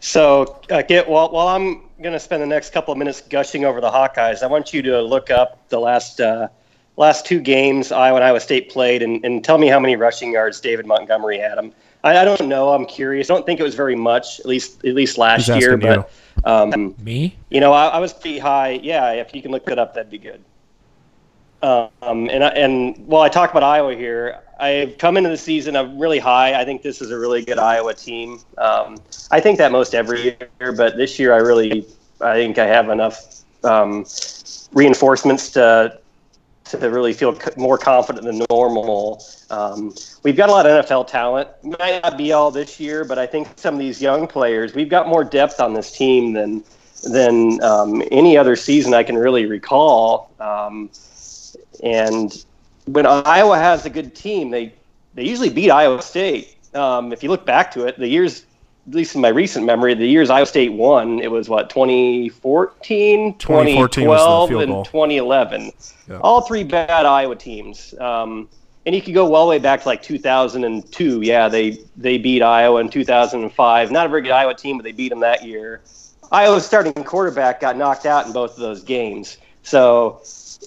[0.00, 3.64] So, uh, get while, while I'm going to spend the next couple of minutes gushing
[3.64, 6.48] over the Hawkeyes, I want you to look up the last uh,
[6.96, 10.32] last two games Iowa and Iowa State played, and, and tell me how many rushing
[10.32, 11.58] yards David Montgomery had.
[11.58, 11.72] Him.
[12.04, 12.70] I, I don't know.
[12.70, 13.30] I'm curious.
[13.30, 15.74] I don't think it was very much, at least at least last He's year.
[15.74, 16.04] asking
[16.44, 17.36] But um, Me?
[17.50, 18.80] you know, I, I was pretty high.
[18.82, 20.42] Yeah, if you can look that up, that'd be good.
[21.62, 25.74] Um, and I, and while I talk about Iowa here, I've come into the season.
[25.74, 26.60] I'm really high.
[26.60, 28.38] I think this is a really good Iowa team.
[28.58, 28.96] Um,
[29.32, 31.84] I think that most every year, but this year I really,
[32.20, 34.06] I think I have enough um,
[34.72, 35.98] reinforcements to
[36.64, 39.22] to really feel more confident than normal.
[39.50, 41.48] Um, we've got a lot of NFL talent.
[41.64, 44.88] Might not be all this year, but I think some of these young players, we've
[44.88, 46.62] got more depth on this team than
[47.10, 50.30] than um, any other season I can really recall.
[50.38, 50.88] Um,
[51.82, 52.44] and
[52.86, 54.74] when Iowa has a good team, they
[55.14, 56.56] they usually beat Iowa State.
[56.74, 58.46] Um, if you look back to it, the years,
[58.88, 63.38] at least in my recent memory, the years Iowa State won, it was what 2014,
[63.38, 65.72] 2014 2012, and 2011.
[66.08, 66.18] Yeah.
[66.20, 67.94] All three bad Iowa teams.
[68.00, 68.48] Um,
[68.84, 71.20] and you could go well the way back to like 2002.
[71.22, 73.90] Yeah, they they beat Iowa in 2005.
[73.92, 75.82] Not a very good Iowa team, but they beat them that year.
[76.32, 79.36] Iowa's starting quarterback got knocked out in both of those games.
[79.62, 80.20] So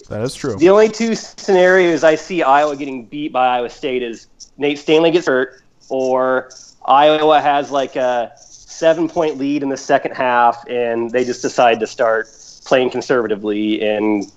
[0.08, 0.56] That is true.
[0.56, 4.28] the only two scenarios I see Iowa getting beat by Iowa State is
[4.58, 6.50] Nate Stanley gets hurt, or
[6.84, 11.80] Iowa has like a seven point lead in the second half, and they just decide
[11.80, 12.28] to start
[12.64, 14.30] playing conservatively and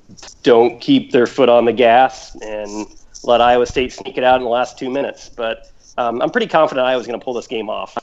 [0.44, 2.88] don't keep their foot on the gas and
[3.24, 5.30] let Iowa State sneak it out in the last two minutes.
[5.30, 7.98] But um, I'm pretty confident Iowa's going to pull this game off.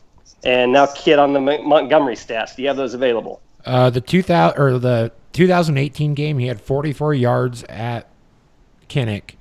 [0.44, 3.40] And now, Kit, on the Montgomery stats, do you have those available?
[3.64, 8.08] Uh, the 2000 or the 2018 game, he had 44 yards at
[8.88, 9.32] Kinnick,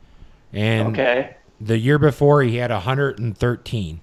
[0.54, 1.36] and Okay.
[1.60, 4.02] the year before he had 113.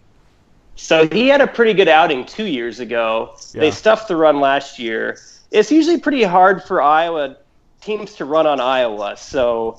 [0.75, 3.37] So he had a pretty good outing two years ago.
[3.53, 5.19] They stuffed the run last year.
[5.51, 7.37] It's usually pretty hard for Iowa
[7.83, 9.79] teams to run on Iowa, so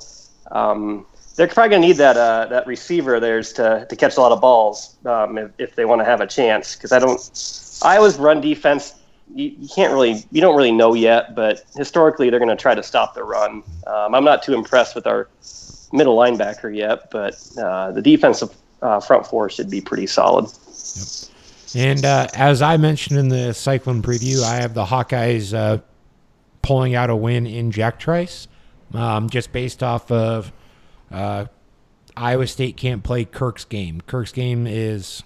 [0.51, 4.17] um, they're probably going to need that uh, that receiver of theirs to, to catch
[4.17, 6.75] a lot of balls um, if, if they want to have a chance.
[6.75, 7.19] Because I don't,
[7.81, 8.93] Iowa's run defense,
[9.33, 11.35] you, you can't really, you don't really know yet.
[11.35, 13.63] But historically, they're going to try to stop the run.
[13.87, 15.29] Um, I'm not too impressed with our
[15.91, 20.49] middle linebacker yet, but uh, the defensive uh, front four should be pretty solid.
[21.75, 25.79] And uh, as I mentioned in the Cyclone preview, I have the Hawkeyes uh,
[26.61, 28.47] pulling out a win in Jack Trice,
[28.93, 30.51] um, just based off of
[31.11, 31.45] uh,
[32.15, 34.01] Iowa State can't play Kirk's game.
[34.01, 35.23] Kirk's game is,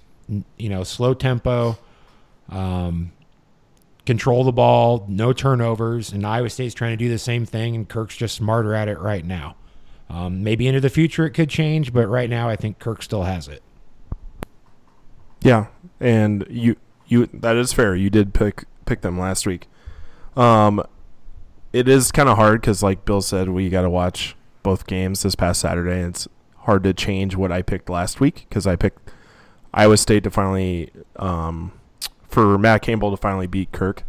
[0.58, 1.78] you know, slow tempo,
[2.50, 3.12] um,
[4.08, 7.88] control the ball, no turnovers, and Iowa State's trying to do the same thing, and
[7.88, 9.56] Kirk's just smarter at it right now.
[10.10, 13.24] Um, maybe into the future it could change, but right now I think Kirk still
[13.24, 13.62] has it.
[15.42, 15.68] Yeah,
[16.00, 17.96] and you you that is fair.
[17.96, 19.68] You did pick pick them last week.
[20.36, 20.84] Um,
[21.74, 25.24] it is kind of hard because, like Bill said, we got to watch both games
[25.24, 26.02] this past Saturday.
[26.02, 26.28] And it's
[26.60, 29.12] hard to change what I picked last week because I picked
[29.74, 31.72] Iowa State to finally um,
[32.38, 34.04] for Matt Campbell to finally beat Kirk.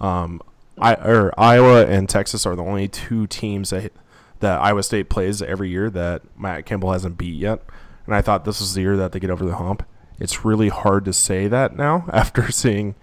[0.00, 0.40] Um,
[0.78, 3.92] I or Iowa and Texas are the only two teams that
[4.40, 7.60] that Iowa State plays every year that Matt Campbell hasn't beat yet.
[8.06, 9.86] And I thought this was the year that they get over the hump.
[10.18, 12.94] It's really hard to say that now after seeing.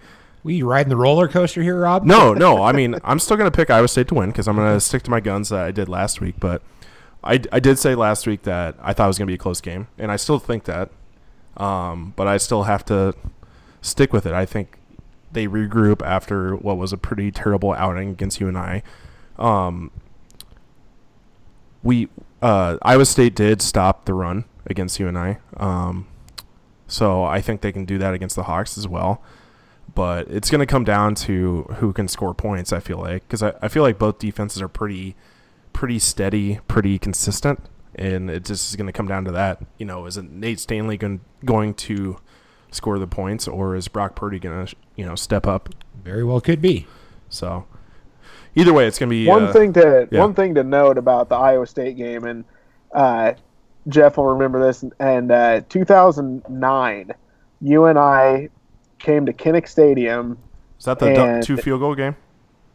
[0.42, 2.02] We riding the roller coaster here, Rob?
[2.02, 2.60] No, no.
[2.64, 4.80] I mean, I'm still going to pick Iowa State to win because I'm going to
[4.80, 6.34] stick to my guns that I did last week.
[6.40, 6.60] But
[7.22, 9.38] I, I did say last week that I thought it was going to be a
[9.38, 10.90] close game, and I still think that.
[11.56, 13.14] Um, but I still have to
[13.82, 14.32] stick with it.
[14.32, 14.78] I think
[15.30, 18.82] they regroup after what was a pretty terrible outing against UNI.
[19.38, 19.90] Um,
[21.82, 22.08] we
[22.40, 26.06] uh, Iowa State did stop the run against UNI, um,
[26.86, 29.22] so I think they can do that against the Hawks as well.
[29.94, 32.72] But it's going to come down to who can score points.
[32.72, 35.16] I feel like because I, I feel like both defenses are pretty
[35.72, 37.60] pretty steady, pretty consistent,
[37.94, 39.62] and it just is going to come down to that.
[39.78, 42.18] You know, is Nate Stanley going going to
[42.72, 45.68] score the points, or is Brock Purdy going to you know step up?
[46.02, 46.86] Very well could be.
[47.28, 47.66] So
[48.54, 50.20] either way, it's going to be one uh, thing to yeah.
[50.20, 52.44] one thing to note about the Iowa State game, and
[52.92, 53.32] uh,
[53.88, 54.84] Jeff will remember this.
[54.98, 57.12] And uh, 2009,
[57.60, 58.48] you and I
[58.98, 60.38] came to Kinnick Stadium.
[60.78, 62.16] Is that the two field goal game?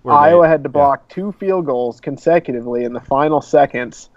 [0.03, 0.73] Where Iowa they- had to yeah.
[0.73, 4.09] block two field goals consecutively in the final seconds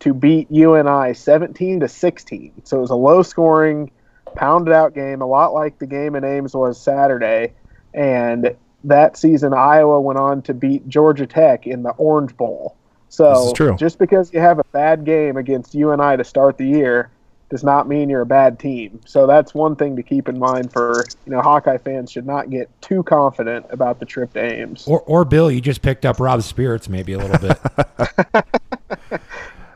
[0.00, 2.52] to beat UNI 17 to 16.
[2.64, 3.90] So it was a low scoring,
[4.36, 7.52] pounded out game, a lot like the game in Ames was Saturday.
[7.94, 12.76] And that season, Iowa went on to beat Georgia Tech in the Orange Bowl.
[13.08, 13.76] So true.
[13.76, 17.10] just because you have a bad game against UNI to start the year
[17.48, 19.00] does not mean you're a bad team.
[19.06, 22.50] So that's one thing to keep in mind for, you know, Hawkeye fans should not
[22.50, 24.84] get too confident about the trip to Ames.
[24.86, 28.44] Or, or Bill, you just picked up Rob's spirits maybe a little bit.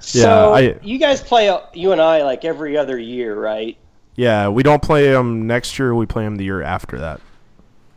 [0.01, 3.77] So I- you guys play you and I like every other year, right?
[4.16, 5.94] Yeah, we don't play them next year.
[5.94, 7.20] We play them the year after that.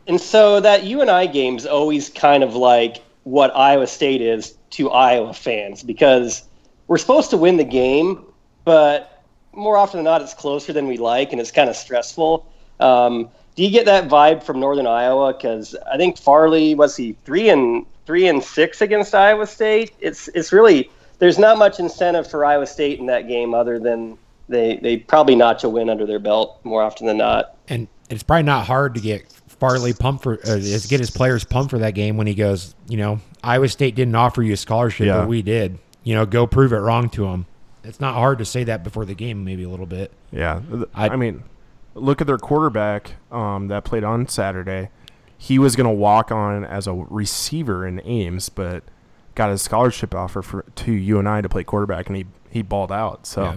[0.08, 5.34] And so that UNI game's always kind of like what Iowa State is to Iowa
[5.34, 6.43] fans because
[6.88, 8.26] we're supposed to win the game,
[8.65, 9.23] but
[9.54, 12.45] more often than not, it's closer than we like, and it's kind of stressful.
[12.80, 15.34] Um, do you get that vibe from Northern Iowa?
[15.34, 19.91] Because I think Farley was he three and three and six against Iowa State.
[19.99, 24.17] It's it's really there's not much incentive for Iowa State in that game other than
[24.49, 27.56] they they probably notch a win under their belt more often than not.
[27.69, 30.56] and it's probably not hard to get Farley pumped for uh,
[30.88, 34.15] get his players pumped for that game when he goes, you know, Iowa State didn't
[34.15, 35.19] offer you a scholarship, Yeah.
[35.19, 35.79] but we did.
[36.03, 37.45] You know, go prove it wrong to them.
[37.86, 40.12] It's not hard to say that before the game, maybe a little bit.
[40.32, 40.62] Yeah,
[40.93, 41.43] I, I- mean,
[41.95, 44.89] look at their quarterback um, that played on Saturday.
[45.38, 48.84] He was going to walk on as a receiver in Ames, but
[49.36, 53.25] got a scholarship offer for to UNI to play quarterback, and he he balled out.
[53.25, 53.56] So, Yeah.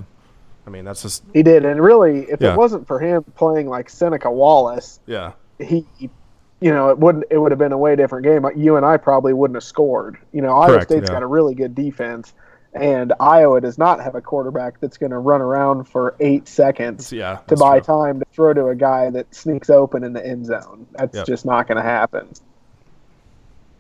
[0.67, 2.53] I mean, that's just He did, and really, if Yeah.
[2.53, 7.25] it wasn't for him playing like Seneca Wallace, yeah, he, you know, it wouldn't.
[7.31, 8.45] It would have been a way different game.
[8.45, 10.17] Uh, you and I probably wouldn't have scored.
[10.33, 11.15] You know, Iowa Correct, State's yeah.
[11.15, 12.35] got a really good defense,
[12.73, 17.13] and Iowa does not have a quarterback that's going to run around for eight seconds
[17.13, 17.39] yeah.
[17.47, 17.87] to buy true.
[17.87, 20.87] time to throw to a guy that sneaks open in the end zone.
[20.93, 21.27] That's Yep.
[21.27, 22.29] just not going to happen.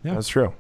[0.04, 0.14] Yeah.
[0.14, 0.52] That's true.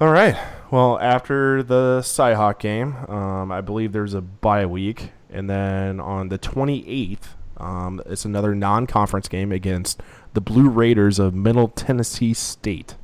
[0.00, 0.36] All right.
[0.70, 6.28] Well, after the Cyhawk game, um, I believe there's a bye week, and then on
[6.28, 10.02] the 28th, um, it's another non-conference game against
[10.32, 12.96] the Blue Raiders of Middle Tennessee State,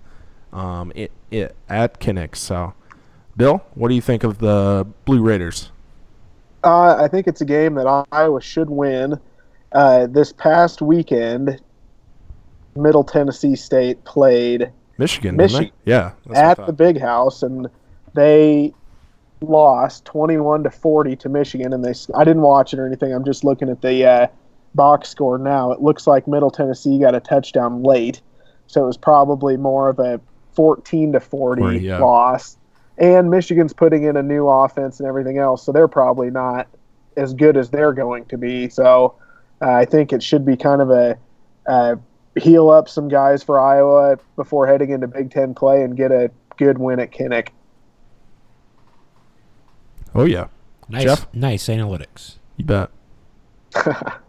[0.52, 2.34] um, it, it at Kinnick.
[2.34, 2.72] So,
[3.36, 5.70] Bill, what do you think of the Blue Raiders?
[6.64, 9.20] Uh, I think it's a game that Iowa should win.
[9.72, 11.60] Uh, this past weekend,
[12.74, 15.58] Middle Tennessee State played Michigan, didn't they?
[15.58, 15.78] Michigan.
[15.84, 17.68] Yeah, that's what I at the Big House, and
[18.14, 18.74] they
[19.40, 21.72] lost twenty-one to forty to Michigan.
[21.72, 23.12] And they, I didn't watch it or anything.
[23.12, 24.26] I'm just looking at the uh,
[24.74, 25.72] box score now.
[25.72, 28.20] It looks like Middle Tennessee got a touchdown late,
[28.66, 30.20] so it was probably more of a
[30.52, 31.98] fourteen to forty 40, yeah.
[31.98, 32.56] loss.
[32.98, 36.66] And Michigan's putting in a new offense and everything else, so they're probably not
[37.16, 38.68] as good as they're going to be.
[38.68, 39.14] So
[39.62, 41.16] uh, I think it should be kind of a
[41.68, 41.96] uh,
[42.38, 46.30] heal up some guys for Iowa before heading into Big Ten play and get a
[46.56, 47.48] good win at Kinnick.
[50.14, 50.48] oh yeah,
[50.88, 51.26] Nice, Jeff?
[51.34, 52.36] nice analytics.
[52.56, 52.90] you bet.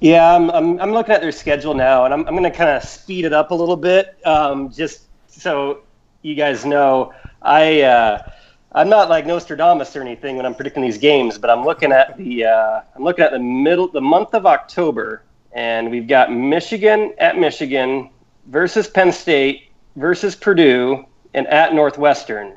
[0.00, 2.68] Yeah, I'm, I'm, I'm looking at their schedule now, and I'm, I'm going to kind
[2.70, 5.80] of speed it up a little bit, um, just so
[6.20, 7.14] you guys know.
[7.40, 8.30] I uh,
[8.76, 12.16] I'm not like Nostradamus or anything when I'm predicting these games, but I'm looking at
[12.16, 17.14] the uh, I'm looking at the middle the month of October, and we've got Michigan
[17.18, 18.10] at Michigan
[18.46, 22.56] versus Penn State versus Purdue and at Northwestern.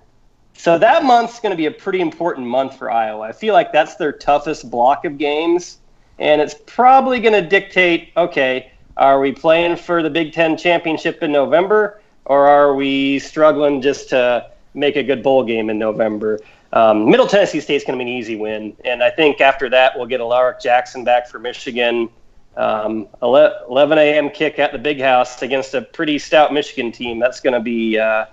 [0.53, 3.21] So that month's going to be a pretty important month for Iowa.
[3.21, 5.79] I feel like that's their toughest block of games
[6.19, 11.23] and it's probably going to dictate okay are we playing for the big ten championship
[11.23, 14.45] in november or are we struggling just to
[14.79, 16.39] make a good bowl game in november
[16.73, 19.95] um, middle tennessee state's going to be an easy win and i think after that
[19.95, 22.09] we'll get alaric jackson back for michigan
[22.57, 27.39] um, 11 a.m kick at the big house against a pretty stout michigan team that's
[27.39, 28.25] going to be uh,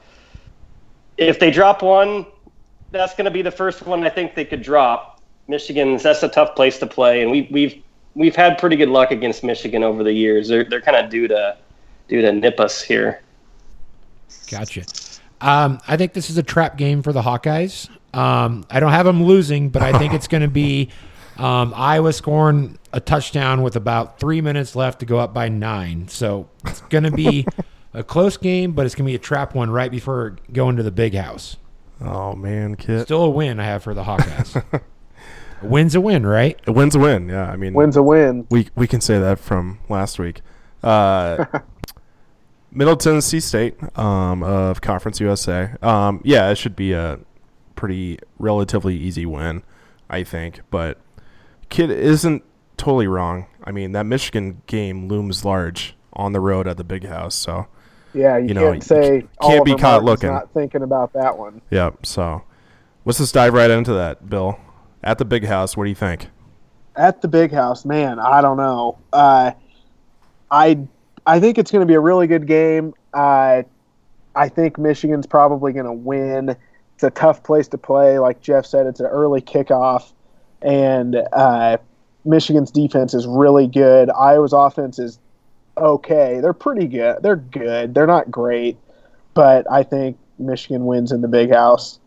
[1.16, 2.26] if they drop one
[2.90, 5.16] that's going to be the first one i think they could drop
[5.48, 7.82] Michigan's that's a tough place to play, and we, we've
[8.14, 10.48] we've had pretty good luck against Michigan over the years.
[10.48, 11.56] They're they're kind of due to
[12.08, 13.22] due to nip us here.
[14.50, 14.82] Gotcha.
[15.40, 17.88] Um, I think this is a trap game for the Hawkeyes.
[18.14, 20.88] Um, I don't have them losing, but I think it's going to be
[21.36, 26.08] um, Iowa scoring a touchdown with about three minutes left to go up by nine.
[26.08, 27.46] So it's going to be
[27.94, 30.82] a close game, but it's going to be a trap one right before going to
[30.82, 31.56] the big house.
[32.00, 33.02] Oh man, Kit.
[33.02, 34.62] Still a win I have for the Hawkeyes.
[35.62, 36.58] a win's a win, right?
[36.66, 37.28] A win's a win.
[37.28, 38.46] Yeah, I mean, Wins a win.
[38.50, 40.42] we we can say that from last week.
[40.82, 41.44] Uh,
[42.70, 45.74] Middle Tennessee State um, of Conference USA.
[45.82, 47.18] Um, yeah, it should be a
[47.74, 49.62] pretty relatively easy win,
[50.10, 50.60] I think.
[50.70, 51.00] But
[51.68, 52.44] Kit isn't
[52.76, 53.46] totally wrong.
[53.64, 57.34] I mean, that Michigan game looms large on the road at the Big House.
[57.34, 57.66] So,
[58.14, 60.30] Yeah, you, You know, can't say you can't be caught looking.
[60.30, 61.62] Not thinking about that one.
[61.70, 62.04] yep.
[62.06, 62.42] So,
[63.04, 64.58] let's just dive right into that, Bill.
[65.02, 66.28] At the Big House, what do you think?
[66.96, 68.98] At the big house, man, I don't know.
[69.12, 69.52] Uh,
[70.50, 70.86] I
[71.26, 72.94] I think it's going to be a really good game.
[73.12, 73.62] Uh,
[74.34, 76.56] I think Michigan's probably going to win.
[76.94, 78.86] It's a tough place to play, like Jeff said.
[78.86, 80.12] It's an early kickoff,
[80.62, 81.78] and uh,
[82.24, 84.08] Michigan's defense is really good.
[84.10, 85.18] Iowa's offense is
[85.76, 86.40] okay.
[86.40, 87.22] They're pretty good.
[87.22, 87.94] They're good.
[87.94, 88.78] They're not great,
[89.34, 91.98] but I think Michigan wins in the big house.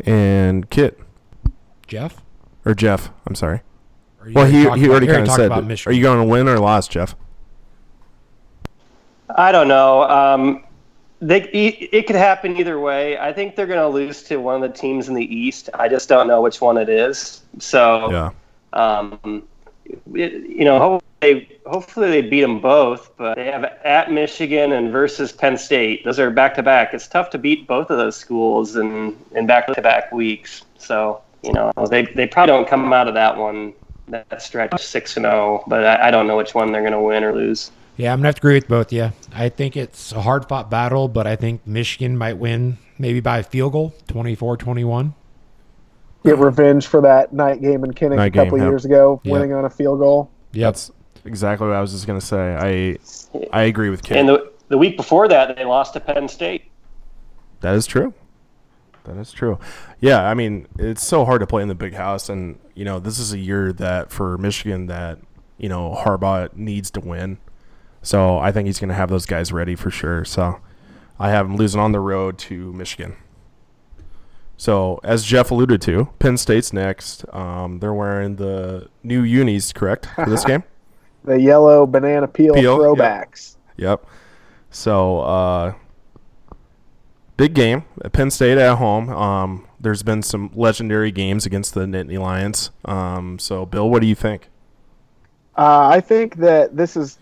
[0.00, 0.98] And Kit
[1.86, 2.22] Jeff?
[2.64, 3.10] or Jeff?
[3.26, 3.60] I'm sorry.
[4.24, 5.46] Or you Well, he, he already kind of said.
[5.46, 5.86] about it.
[5.86, 7.14] Are you going to win or loss, Jeff?
[9.36, 10.02] I don't know.
[10.04, 10.64] Um,
[11.20, 13.18] they, it it could happen either way.
[13.18, 15.70] I think they're going to lose to one of the teams in the East.
[15.74, 17.42] I just don't know which one it is.
[17.58, 18.30] So, Yeah.
[18.72, 19.42] um,
[20.14, 23.10] it, you know, hopefully they, hopefully they beat them both.
[23.16, 26.04] But they have at Michigan and versus Penn State.
[26.04, 26.94] Those are back to back.
[26.94, 30.62] It's tough to beat both of those schools in in back to back weeks.
[30.78, 33.72] So, you know, they they probably don't come out of that one
[34.08, 35.64] that stretch six and zero.
[35.66, 37.70] But I, I don't know which one they're going to win or lose.
[37.96, 39.12] Yeah, I'm gonna have to agree with both of you.
[39.32, 43.38] I think it's a hard fought battle, but I think Michigan might win maybe by
[43.38, 45.14] a field goal, 24-21.
[46.24, 48.72] Get revenge for that night game in Kinnick Night a couple game, yep.
[48.72, 49.32] years ago, Yep.
[49.32, 50.30] winning on a field goal.
[50.52, 50.66] Yep.
[50.66, 50.90] That's
[51.24, 52.98] exactly what I was just going to say.
[53.52, 54.16] I I agree with Kit.
[54.16, 56.64] And the the week before that, they lost to Penn State.
[57.60, 58.12] That is true.
[59.04, 59.58] That is true.
[60.00, 62.98] Yeah, I mean, it's so hard to play in the big house, and you know,
[62.98, 65.18] this is a year that for Michigan that
[65.58, 67.38] you know Harbaugh needs to win.
[68.02, 70.24] So I think he's going to have those guys ready for sure.
[70.24, 70.60] So
[71.18, 73.16] I have him losing on the road to Michigan.
[74.56, 77.24] So as Jeff alluded to, Penn State's next.
[77.34, 80.62] Um, they're wearing the new unis, correct, for this game?
[81.24, 82.80] The yellow banana peel, Peel, yep.
[82.80, 83.56] throwbacks.
[83.78, 84.06] Yep.
[84.70, 85.74] So, uh,
[87.36, 87.84] big game.
[88.12, 89.10] Penn State at home.
[89.10, 92.70] Um, there's been some legendary games against the Nittany Lions.
[92.84, 94.48] Um, so, Bill, what do you think?
[95.56, 97.18] Uh, I think that this is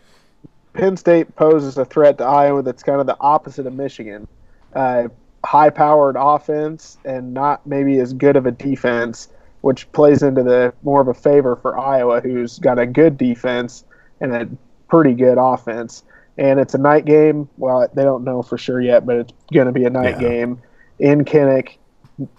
[0.72, 4.26] Penn State poses a threat to Iowa that's kind of the opposite of Michigan.
[4.74, 5.08] Uh,
[5.44, 9.28] high-powered offense and not maybe as good of a defense,
[9.60, 13.84] which plays into the more of a favor for Iowa, who's got a good defense
[14.20, 14.48] and a
[14.88, 16.04] pretty good offense.
[16.38, 17.48] And it's a night game.
[17.58, 20.28] Well, they don't know for sure yet, but it's going to be a night Yeah.
[20.28, 20.62] game
[20.98, 21.76] in Kinnick.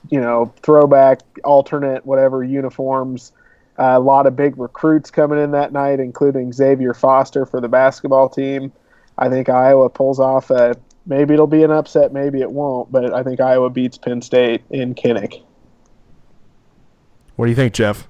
[0.10, 3.32] You know, throwback, alternate, whatever uniforms.
[3.78, 7.68] Uh, a lot of big recruits coming in that night, including Xavier Foster for the
[7.68, 8.72] basketball team.
[9.18, 10.76] I think Iowa pulls off a.
[11.06, 14.62] Maybe it'll be an upset, maybe it won't, but I think Iowa beats Penn State
[14.70, 15.41] in Kinnick.
[17.36, 18.08] What do you think, Jeff?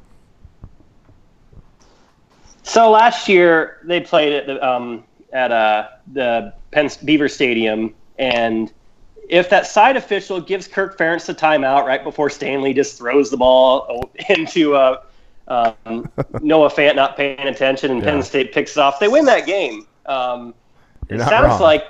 [2.64, 5.04] So last year they played at the um,
[5.34, 8.72] at uh, the Penn Beaver Stadium, and
[9.30, 13.38] if that side official gives Kirk Ferentz the timeout right before Stanley just throws the
[13.38, 15.02] ball into uh,
[15.48, 16.10] um,
[16.42, 18.12] Noah Fant not paying attention and Yeah.
[18.12, 19.88] Penn State picks it off, they win that game.
[20.06, 20.54] Um,
[21.10, 21.62] it sounds wrong.
[21.62, 21.86] like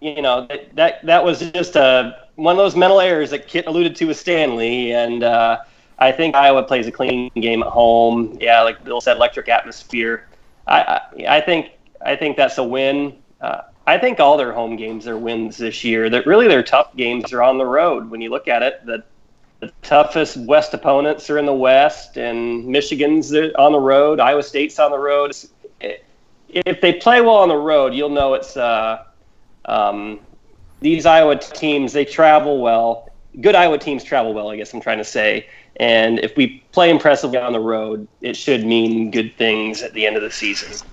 [0.00, 3.66] you know that, that that was just a one of those mental errors that Kit
[3.66, 5.58] alluded to with Stanley, and uh,
[5.98, 8.36] I think Iowa plays a clean game at home.
[8.40, 10.26] Yeah, like Bill said, electric atmosphere.
[10.66, 11.70] I I, I think
[12.06, 13.16] I think that's a win.
[13.40, 16.08] Uh, I think all their home games are wins this year.
[16.08, 18.10] That really their tough games are on the road.
[18.10, 19.04] When you look at it, the
[19.60, 24.20] the toughest West opponents are in the West, and Michigan's on the road.
[24.20, 25.34] Iowa State's on the road.
[26.48, 29.02] If they play well on the road, you'll know it's uh,
[29.64, 30.20] um,
[30.80, 31.92] these Iowa teams.
[31.92, 33.10] They travel well.
[33.40, 34.50] Good Iowa teams travel well.
[34.50, 35.48] I guess I'm trying to say.
[35.76, 40.06] And if we play impressively on the road, it should mean good things at the
[40.06, 40.86] end of the season.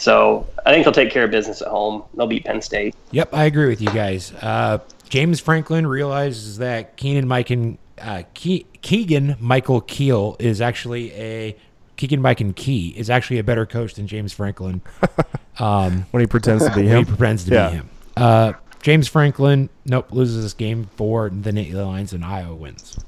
[0.00, 2.02] So I think they'll take care of business at home.
[2.14, 2.94] They'll beat Penn State.
[3.10, 4.32] Yep, I agree with you guys.
[4.32, 4.78] Uh,
[5.08, 11.56] James Franklin realizes that Keenan Michael, uh, Ke- Keegan Michael Keel is actually a
[11.96, 14.80] Keegan Michael Key is actually a better coach than James Franklin.
[15.58, 17.04] Um, when he pretends to be when him.
[17.04, 17.68] he pretends to Yeah.
[17.68, 17.90] be him.
[18.16, 22.98] Uh, James Franklin, nope, loses this game for the Nittany Lions and Iowa wins.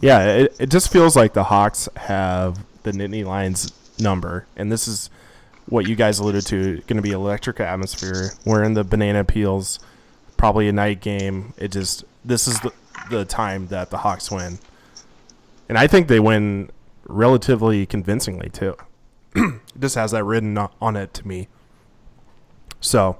[0.00, 4.88] Yeah, it, it just feels like the Hawks have the Nittany Lions number, and this
[4.88, 5.10] is
[5.68, 6.76] what you guys alluded to.
[6.86, 8.32] Going to be electric atmosphere.
[8.44, 9.78] We're in the banana peels,
[10.36, 11.54] probably a night game.
[11.56, 12.72] It just this is the
[13.10, 14.58] the time that the Hawks win,
[15.68, 16.70] and I think they win
[17.06, 18.76] relatively convincingly too.
[19.34, 21.48] it just has that written on it to me.
[22.80, 23.18] So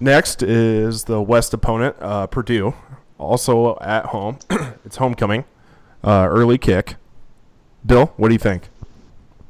[0.00, 2.74] next is the West opponent, uh, Purdue,
[3.18, 4.38] also at home.
[4.84, 5.44] it's homecoming,
[6.04, 6.96] uh, early kick.
[7.84, 8.68] Bill, what do you think?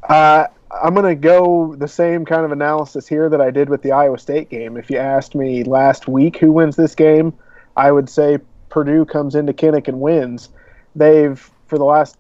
[0.03, 0.47] Uh,
[0.81, 3.93] I'm going to go the same kind of analysis here that I did with the
[3.93, 4.77] Iowa State game.
[4.77, 7.35] If you asked me last week who wins this game,
[7.77, 8.39] I would say
[8.71, 10.49] Purdue comes into Kinnick and wins.
[10.97, 12.17] They've, for the last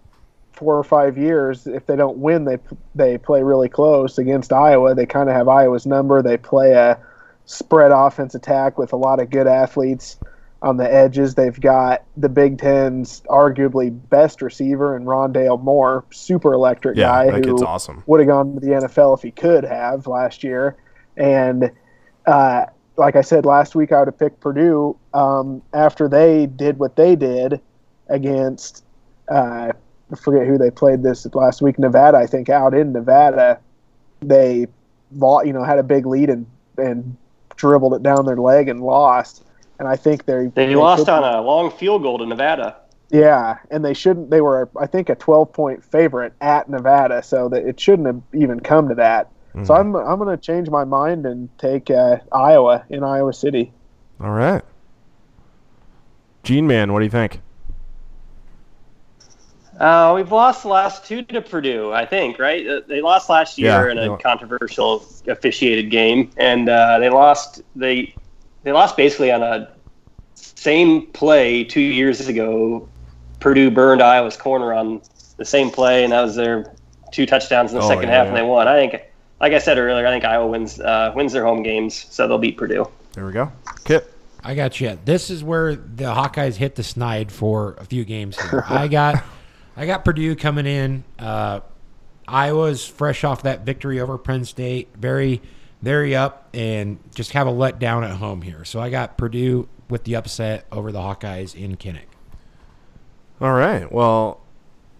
[0.52, 2.58] four or five years, if they don't win, they
[2.94, 4.94] they play really close against Iowa.
[4.94, 6.22] They kind of have Iowa's number.
[6.22, 6.98] They play a
[7.46, 10.18] spread offense attack with a lot of good athletes
[10.62, 11.34] on the edges.
[11.34, 17.30] They've got the Big Ten's arguably best receiver in Rondale Moore, super electric Yeah, guy
[17.32, 18.02] that who awesome.
[18.06, 20.76] would have gone to the NFL if he could have last year.
[21.16, 21.72] And
[22.26, 26.78] uh, like I said last week, I would have picked Purdue um, after they did
[26.78, 27.60] what they did
[28.08, 28.84] against.
[29.28, 29.72] Uh,
[30.12, 31.78] I forget who they played this last week.
[31.78, 33.58] Nevada, I think, out in Nevada,
[34.20, 34.66] they,
[35.10, 36.46] you know, had a big lead and
[36.78, 37.16] and
[37.56, 39.44] dribbled it down their leg and lost.
[39.82, 42.76] And I think they They lost on a long field goal to Nevada.
[43.10, 44.30] yeah, and they shouldn't.
[44.30, 48.22] They were, I think, a 12 point favorite at Nevada, so that it shouldn't have
[48.32, 49.32] even come to that.
[49.64, 53.72] So I'm I'm going to change my mind and take uh, Iowa in Iowa City.
[54.20, 54.62] All right.
[56.44, 57.40] Gene Man, what do you think?
[59.80, 62.64] Uh, we've lost the last two to Purdue, I think, right?
[62.64, 67.00] Uh, They lost last year Yeah, in they a lo- controversial officiated game, and uh,
[67.00, 68.14] they lost they
[68.62, 69.72] they lost basically on a
[70.34, 72.88] same play two years ago.
[73.40, 75.02] Purdue burned Iowa's corner on
[75.36, 76.72] the same play, and that was their
[77.12, 78.28] two touchdowns in the Oh, second yeah, half, yeah.
[78.28, 78.68] and they won.
[78.68, 79.02] I think,
[79.40, 82.38] like I said earlier, I think Iowa wins uh, wins their home games, so they'll
[82.38, 82.88] beat Purdue.
[83.14, 83.50] There we go.
[83.84, 84.08] Kit.
[84.44, 84.98] I got you.
[85.04, 88.64] This is where the Hawkeyes hit the snide for a few games here.
[88.68, 89.22] I got,
[89.76, 91.04] I got Purdue coming in.
[91.18, 91.60] Uh,
[92.26, 95.42] Iowa's fresh off that victory over Penn State, very,
[95.82, 98.64] very up, and just have a letdown at home here.
[98.64, 102.06] So I got Purdue with the upset over the Hawkeyes in Kinnick.
[103.40, 103.90] All right.
[103.90, 104.40] Well,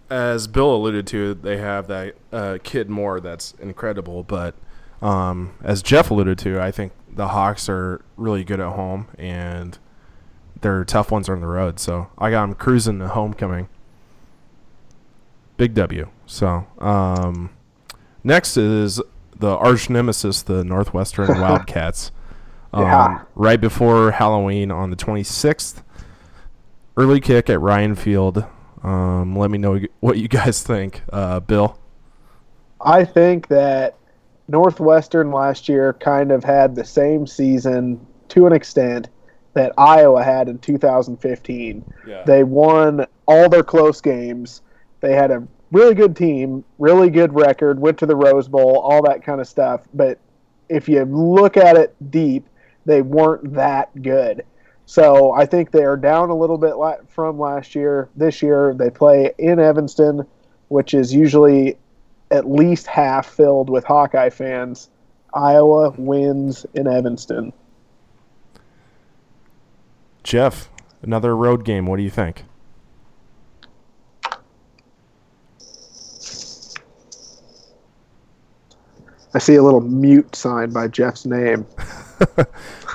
[0.09, 4.23] as Bill alluded to, they have that uh, kid Moore that's incredible.
[4.23, 4.55] But
[5.01, 9.77] um, as Jeff alluded to, I think the Hawks are really good at home, and
[10.61, 11.79] their tough ones are on the road.
[11.79, 13.69] So I got them cruising to homecoming.
[15.55, 16.09] Big W.
[16.25, 17.51] So um,
[18.23, 19.01] next is
[19.37, 22.11] the arch nemesis, the Northwestern Wildcats.
[22.73, 23.21] Um, Yeah.
[23.35, 25.83] Right before Halloween on the 26th
[26.97, 28.45] early kick at Ryan Field.
[28.83, 31.77] Um, let me know what you guys think, uh, Bill.
[32.81, 33.95] I think that
[34.47, 39.09] Northwestern last year kind of had the same season to an extent
[39.53, 41.85] that Iowa had in 2015.
[42.07, 42.23] Yeah.
[42.23, 44.61] They won all their close games.
[44.99, 49.01] They had a really good team, really good record, went to the Rose Bowl, all
[49.03, 49.81] that kind of stuff.
[49.93, 50.19] But
[50.69, 52.47] if you look at it deep,
[52.85, 54.45] they weren't that good.
[54.85, 56.75] So I think they are down a little bit
[57.09, 58.09] from last year.
[58.15, 60.27] This year they play in Evanston,
[60.67, 61.77] which is usually
[62.29, 64.89] at least half filled with Hawkeye fans.
[65.33, 67.53] Iowa wins in Evanston.
[70.23, 70.69] Jeff,
[71.01, 71.85] another road game.
[71.85, 72.43] What do you think?
[79.33, 81.65] I see a little mute sign by Jeff's name.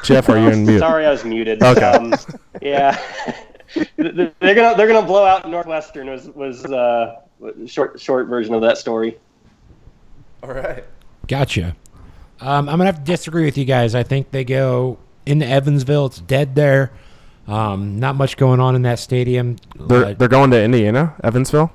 [0.04, 0.78] Jeff, are you in mute?
[0.78, 1.62] Sorry, I was muted.
[1.62, 1.82] Okay.
[1.82, 2.14] Um,
[2.62, 2.96] yeah,
[3.96, 6.08] they're gonna they're gonna blow out Northwestern.
[6.08, 7.16] Was was uh,
[7.66, 9.18] short short version of that story.
[10.42, 10.84] All right.
[11.26, 11.74] Gotcha.
[12.40, 13.94] Um, I'm gonna have to disagree with you guys.
[13.94, 16.06] I think they go into Evansville.
[16.06, 16.92] It's dead there.
[17.48, 19.56] Um, not much going on in that stadium.
[19.74, 21.72] They're, Uh, they're going to Indiana, Evansville?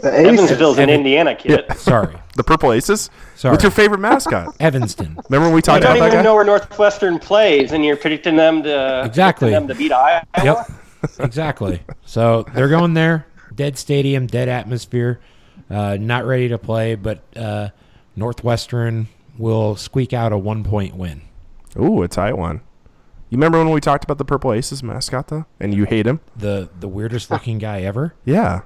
[0.00, 0.26] The Aces.
[0.50, 1.64] Evansville's in Evan- Indiana, kid.
[1.76, 3.10] sorry, The Purple Aces?
[3.36, 3.52] Sorry.
[3.52, 4.56] What's your favorite mascot?
[4.60, 5.18] Evanston.
[5.28, 6.22] Remember when we talked about You talked don't about that even guy?
[6.22, 9.48] know where Northwestern plays, and you're predicting them to Exactly.
[9.50, 10.24] predicting them to beat Iowa.
[10.42, 10.70] Yep.
[11.20, 11.82] exactly.
[12.06, 13.26] So they're going there.
[13.54, 15.20] Dead stadium, dead atmosphere.
[15.70, 17.68] Uh, not ready to play, but uh,
[18.16, 21.22] Northwestern will squeak out a one point win.
[21.78, 22.60] Ooh, a tight one.
[23.30, 25.46] You remember when we talked about the Purple Aces mascot, though?
[25.58, 26.20] And you hate him?
[26.36, 28.14] The the weirdest looking guy ever.
[28.24, 28.62] Yeah.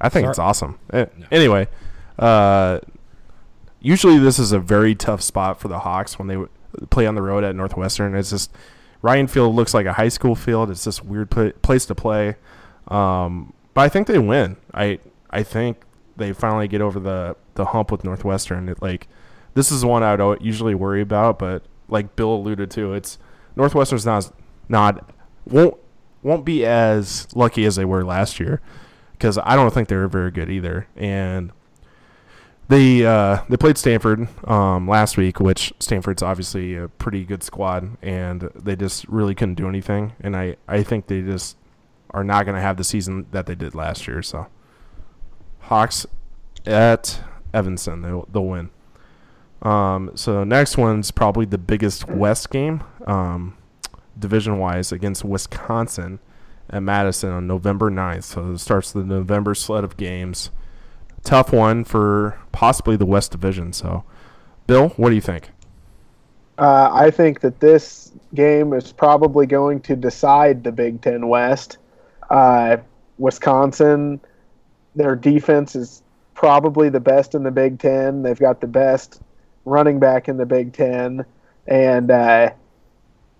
[0.00, 0.30] I think Sorry.
[0.30, 0.78] it's awesome.
[0.92, 1.68] Eh, Anyway,
[2.18, 2.78] Uh,
[3.80, 6.48] usually this is a very tough spot for the Hawks when they w-
[6.90, 8.14] play on the road at Northwestern.
[8.14, 8.50] It's just
[9.02, 10.70] Ryan Field looks like a high school field.
[10.70, 12.36] It's just weird pla place to play.
[12.88, 14.56] Um, but I think they win.
[14.74, 14.98] I
[15.30, 15.82] I think
[16.16, 18.68] they finally get over the the hump with Northwestern.
[18.68, 19.06] It, like
[19.54, 23.18] this is one I would usually worry about, but like Bill alluded to, it's
[23.56, 24.32] Northwestern's not
[24.68, 25.10] not
[25.46, 25.76] won't
[26.22, 28.60] won't be as lucky as they were last year
[29.18, 30.86] because I don't think they were very good either.
[30.96, 31.52] And
[32.68, 37.96] they uh, they played Stanford um, last week, which Stanford's obviously a pretty good squad,
[38.02, 40.12] and they just really couldn't do anything.
[40.20, 41.56] And I, I think they just
[42.10, 44.22] are not going to have the season that they did last year.
[44.22, 44.46] So
[45.60, 46.06] Hawks
[46.66, 47.20] at
[47.52, 48.70] Evanston, they'll, they'll win.
[49.62, 53.56] Um, so next one's probably the biggest West game, um,
[54.18, 56.20] division wise, against Wisconsin
[56.70, 58.24] at Madison on November 9th.
[58.24, 60.50] So it starts the November sled of games
[61.24, 63.72] tough one for possibly the West Division.
[63.72, 64.04] So,
[64.66, 65.50] Bill, what do you think?
[66.56, 71.78] Uh, I think that this game is probably going to decide the Big Ten West.
[72.30, 72.78] Uh,
[73.18, 74.20] Wisconsin,
[74.96, 76.02] their defense is
[76.34, 78.22] probably the best in the Big Ten.
[78.22, 79.20] They've got the best
[79.64, 81.24] running back in the Big Ten,
[81.66, 82.50] and uh,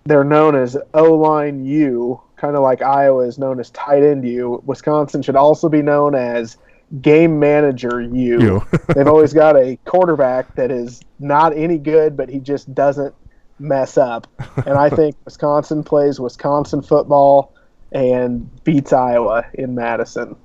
[0.05, 4.25] they're known as O line U, kind of like Iowa is known as tight end
[4.27, 4.63] U.
[4.65, 6.57] Wisconsin should also be known as
[7.01, 8.41] game manager you.
[8.41, 8.67] You.
[8.95, 13.13] They've always got a quarterback that is not any good, but he just doesn't
[13.59, 14.27] mess up.
[14.65, 17.53] And I think Wisconsin plays Wisconsin football
[17.91, 20.35] and beats Iowa in Madison.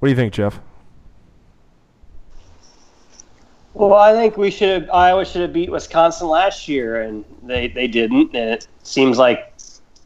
[0.00, 0.60] What do you think, Jeff?
[3.74, 7.68] Well, I think we should have Iowa should have beat Wisconsin last year, and they,
[7.68, 8.34] they didn't.
[8.34, 9.54] And it seems like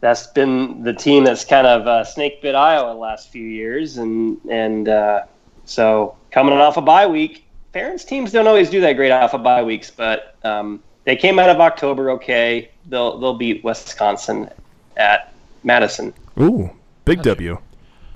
[0.01, 3.97] that's been the team that's kind of uh, snake bit Iowa the last few years,
[3.97, 5.23] and and uh,
[5.65, 7.45] so coming off a bye week,
[7.75, 11.39] Ferentz teams don't always do that great off of bye weeks, but um, they came
[11.39, 12.71] out of October okay.
[12.87, 14.49] They'll they'll beat Wisconsin
[14.97, 15.33] at
[15.65, 16.15] Madison.
[16.41, 16.71] Ooh,
[17.05, 17.59] big W.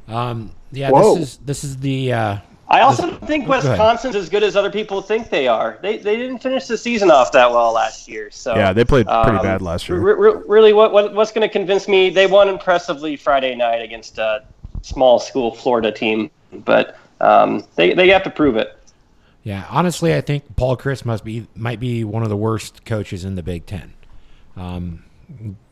[0.07, 1.17] Um, yeah, Whoa.
[1.17, 2.37] this is this is the uh,
[2.71, 3.71] I also think go ahead.
[3.71, 5.79] Wisconsin's as good as other people think they are.
[5.83, 8.31] They, they didn't finish the season off that well last year.
[8.31, 9.99] So Yeah, they played pretty um, bad last year.
[9.99, 12.11] re- re- really, what, what what's going to convince me?
[12.11, 14.45] They won impressively Friday night against a
[14.83, 18.79] small school Florida team, but um, they they have to prove it.
[19.43, 19.67] yeah.
[19.69, 23.35] Honestly, I think Paul Chryst must be might be one of the worst coaches in
[23.35, 23.95] the Big Ten.
[24.57, 25.05] Um,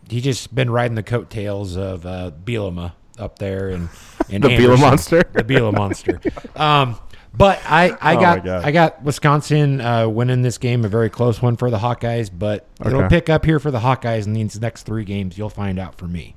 [0.09, 3.89] he just been riding the coattails of uh, Bielema up there and,
[4.31, 5.23] and The Anderson, monster?
[5.33, 6.21] the Biela monster.
[6.57, 6.97] Um,
[7.37, 8.49] but I, I Oh got.
[8.49, 12.31] I got Wisconsin uh, winning this game, a very close one for the Hawkeyes.
[12.37, 15.37] But it'll pick up here for the Hawkeyes in these next three games.
[15.39, 16.35] You'll find out for me.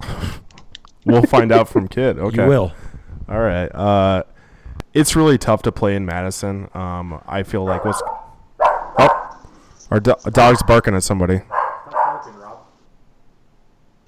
[1.06, 2.16] We'll find out from Kit.
[2.18, 2.42] Okay.
[2.42, 2.72] You will.
[3.28, 3.66] All right.
[3.66, 4.22] Uh,
[4.94, 6.68] it's really tough to play in Madison.
[6.72, 8.02] Um, I feel like what's
[8.60, 9.42] oh,
[9.90, 11.42] our do- dog's barking at somebody.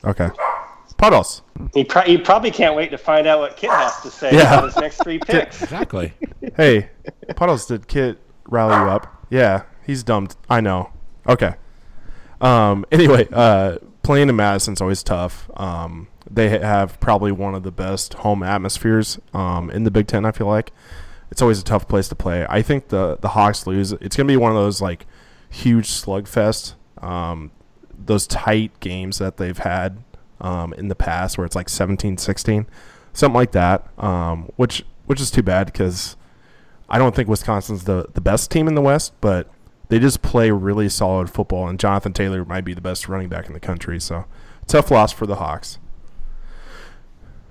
[0.04, 0.30] Okay.
[0.96, 1.42] Puddles.
[1.74, 4.54] He, pro- he probably can't wait to find out what Kit has to say Yeah.
[4.54, 5.62] about his next three picks.
[5.62, 6.12] Exactly.
[6.56, 6.88] Hey,
[7.34, 8.18] Puddles, did Kit
[8.48, 9.26] rally you up?
[9.28, 10.28] Yeah, he's dumb.
[10.48, 10.90] I know.
[11.28, 11.54] Okay.
[12.40, 12.86] Um.
[12.92, 15.50] Anyway, uh, playing in Madison's always tough.
[15.56, 20.06] Um, they ha- have probably one of the best home atmospheres um, in the Big
[20.06, 20.24] Ten.
[20.24, 20.72] I feel like
[21.30, 22.46] it's always a tough place to play.
[22.48, 23.92] I think the the Hawks lose.
[23.92, 25.06] It's gonna be one of those like
[25.50, 26.74] huge slugfest.
[27.02, 27.50] Um,
[27.98, 30.02] those tight games that they've had
[30.40, 32.66] um, in the past, where it's like 17-16,
[33.12, 33.86] something like that.
[34.02, 36.16] Um, which which is too bad because
[36.88, 39.50] I don't think Wisconsin's the the best team in the West, but
[39.88, 43.46] they just play really solid football, and Jonathan Taylor might be the best running back
[43.46, 44.00] in the country.
[44.00, 44.24] So
[44.66, 45.78] tough loss for the Hawks.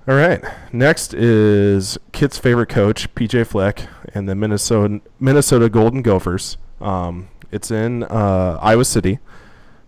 [0.08, 6.56] All right, next is Kit's favorite coach, PJ Fleck, and the Minnesota Minnesota Golden Gophers.
[6.80, 9.18] Um, it's in uh, Iowa City.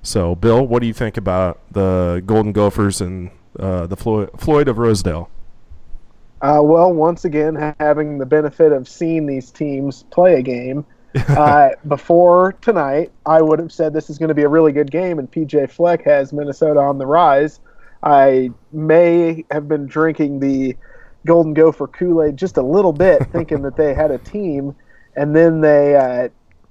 [0.08, 3.30] So, Bill, what do you think about the Golden Gophers and
[3.60, 5.28] uh, the Floyd, Floyd of Rosedale?
[6.40, 10.86] Uh, well, once again, having the benefit of seeing these teams play a game
[11.28, 14.90] uh, before tonight, I would have said this is going to be a really good
[14.90, 17.60] game, and PJ Fleck has Minnesota on the rise.
[18.02, 20.74] I may have been drinking the
[21.26, 24.74] Golden Gopher Kool Aid just a little bit, thinking that they had a team,
[25.16, 26.28] and then they uh,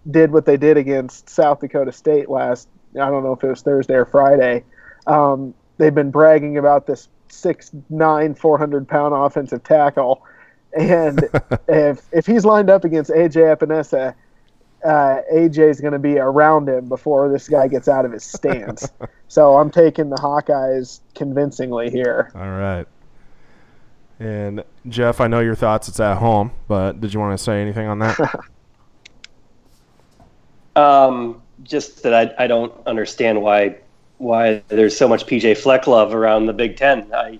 [0.09, 2.67] did what they did against South Dakota State last.
[2.99, 4.63] I don't know if it was Thursday or Friday.
[5.05, 10.23] Um, they've been bragging about this six nine, four hundred pound offensive tackle,
[10.77, 11.27] and
[11.67, 14.15] if if he's lined up against AJ Epenesa,
[14.83, 18.23] uh, AJ is going to be around him before this guy gets out of his
[18.23, 18.89] stance.
[19.27, 22.31] so I'm taking the Hawkeyes convincingly here.
[22.35, 22.85] All right.
[24.19, 25.87] And Jeff, I know your thoughts.
[25.87, 28.17] It's at home, but did you want to say anything on that?
[30.77, 33.77] Um, just that I, I don't understand why
[34.17, 37.11] why there's so much PJ Fleck love around the Big Ten.
[37.13, 37.39] I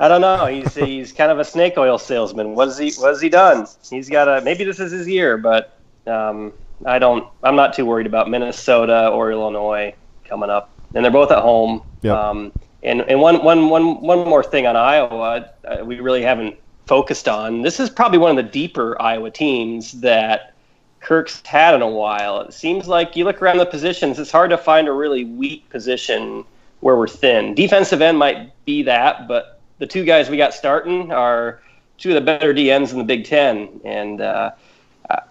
[0.00, 0.46] I don't know.
[0.46, 2.54] He's he's kind of a snake oil salesman.
[2.54, 3.66] What has he what has he done?
[3.90, 6.52] He's got a maybe this is his year, but um,
[6.84, 7.26] I don't.
[7.42, 11.82] I'm not too worried about Minnesota or Illinois coming up, and they're both at home.
[12.02, 12.16] Yep.
[12.16, 16.56] Um, and and one one one one more thing on Iowa, uh, we really haven't
[16.86, 17.62] focused on.
[17.62, 20.54] This is probably one of the deeper Iowa teams that
[21.00, 22.40] Kirk's had in a while.
[22.40, 25.68] It seems like you look around the positions, it's hard to find a really weak
[25.70, 26.44] position
[26.80, 27.54] where we're thin.
[27.54, 31.60] Defensive end might be that, but the two guys we got starting are
[31.98, 34.52] two of the better DNs in the Big Ten, and uh,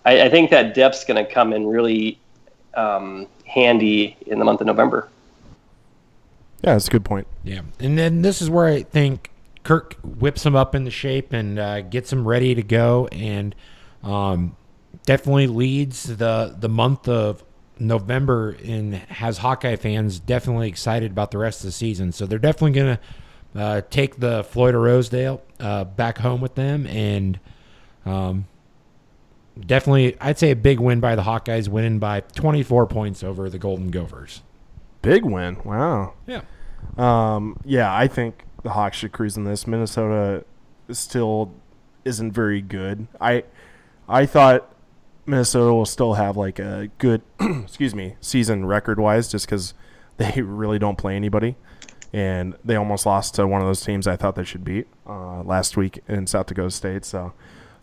[0.06, 2.20] I, I think that depth's going to come in really
[2.74, 5.10] um, handy in the month of November.
[6.64, 7.28] yeah, that's a good point.
[7.44, 9.32] Yeah, and then this is where I think
[9.64, 13.56] Kirk whips him up into shape and uh, gets him ready to go, and
[14.04, 14.56] um,
[15.08, 17.44] definitely leads the the month of
[17.80, 22.12] November and has Hawkeye fans definitely excited about the rest of the season.
[22.12, 23.00] So they're definitely gonna
[23.56, 27.40] uh, take the Floyd of Rosedale uh, back home with them, and
[28.06, 28.48] um,
[29.60, 33.58] definitely I'd say a big win by the Hawkeyes, winning by 24 points over the
[33.58, 34.44] Golden Gophers.
[35.02, 35.58] Big win.
[35.64, 36.16] Wow.
[36.28, 36.42] Yeah.
[36.98, 39.66] Um, yeah, I think the Hawks should cruise in this.
[39.66, 40.44] Minnesota
[40.92, 41.54] still
[42.04, 43.08] isn't very good.
[43.22, 43.46] I
[44.10, 44.74] I thought
[45.28, 49.74] Minnesota will still have like a good, excuse me, season record wise, just because
[50.18, 51.56] they really don't play anybody,
[52.14, 55.44] and they almost lost to one of those teams I thought they should beat uh,
[55.44, 57.06] last week in South Dakota State.
[57.06, 57.34] So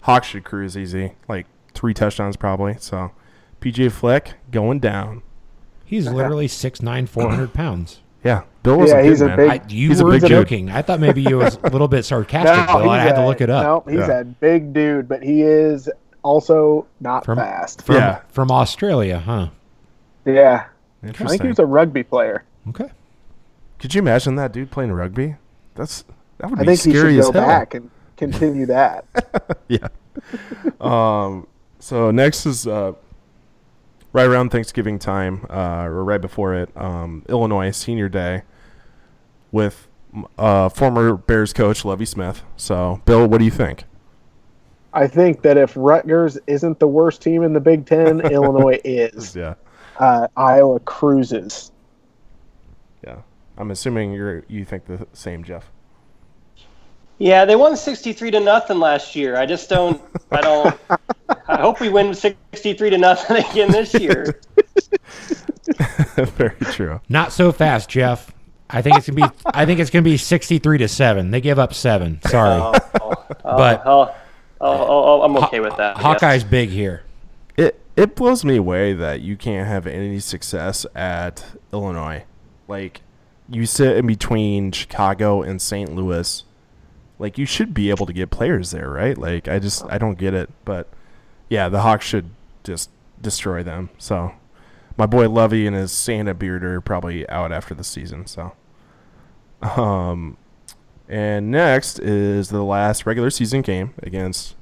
[0.02, 2.76] Hawks should cruise easy, like three touchdowns probably.
[2.80, 3.12] So
[3.60, 5.22] PJ Fleck going down.
[5.84, 8.00] He's literally 6'9", 400 pounds.
[8.24, 9.36] Yeah, Bill was Yeah, a big he's a man.
[9.36, 10.30] big- I, you He's a were big dude.
[10.30, 10.70] joking.
[10.70, 12.88] I thought maybe you was a little bit sarcastic, Bill.
[12.88, 13.86] I he's had to look it up.
[13.86, 14.20] No, he's Yeah.
[14.20, 15.90] a big dude, but he is
[16.24, 17.82] also not From- fast.
[17.82, 18.20] From, Yeah.
[18.28, 19.48] from Australia, huh?
[20.24, 20.64] Yeah,
[21.02, 21.40] I think Interesting.
[21.42, 22.42] he was a rugby player.
[22.70, 22.90] Okay.
[23.78, 25.36] Could you imagine that dude playing rugby?
[25.74, 26.04] That's
[26.38, 27.46] that would I be think he scary should as go hell.
[27.48, 29.04] back and continue that.
[29.68, 29.88] yeah.
[30.80, 31.46] um.
[31.78, 32.92] So next is uh,
[34.14, 38.42] right around Thanksgiving time, uh, or right before it, um, Illinois Senior Day,
[39.52, 39.86] with
[40.38, 42.42] uh, former Bears coach Lovie Smith.
[42.56, 43.84] So, Bill, what do you think?
[44.94, 49.34] I think that if Rutgers isn't the worst team in the Big Ten, Illinois is.
[49.34, 49.54] Yeah.
[49.98, 51.72] Uh, Iowa cruises.
[53.04, 53.16] Yeah.
[53.58, 55.70] I'm assuming you're you think the same, Jeff.
[57.18, 59.36] Yeah, they won 63 to nothing last year.
[59.36, 60.00] I just don't
[60.32, 60.76] I don't
[61.48, 64.40] I hope we win 63 to nothing again this year.
[66.16, 67.00] Very true.
[67.08, 68.32] Not so fast, Jeff.
[68.70, 69.36] I think it's gonna be.
[69.46, 71.30] I think it's gonna be sixty-three to seven.
[71.30, 72.20] They give up seven.
[72.26, 72.58] Sorry,
[73.44, 74.14] but Oh, oh,
[74.66, 75.96] oh, I'm okay with that.
[75.96, 76.02] I guess.
[76.02, 77.02] Hawkeye's big here.
[77.56, 82.24] It it blows me away that you can't have any success at Illinois.
[82.66, 83.02] Like
[83.48, 85.94] you sit in between Chicago and St.
[85.94, 86.44] Louis.
[87.18, 89.16] Like you should be able to get players there, right?
[89.16, 90.88] Like I just I don't get it, but
[91.48, 92.30] yeah, the Hawks should
[92.64, 92.90] just
[93.20, 93.90] destroy them.
[93.98, 94.32] So
[94.96, 98.52] my boy Lovie and his Santa beard are probably out after the season, so
[99.62, 100.36] um
[101.08, 104.56] and next is the last regular season game against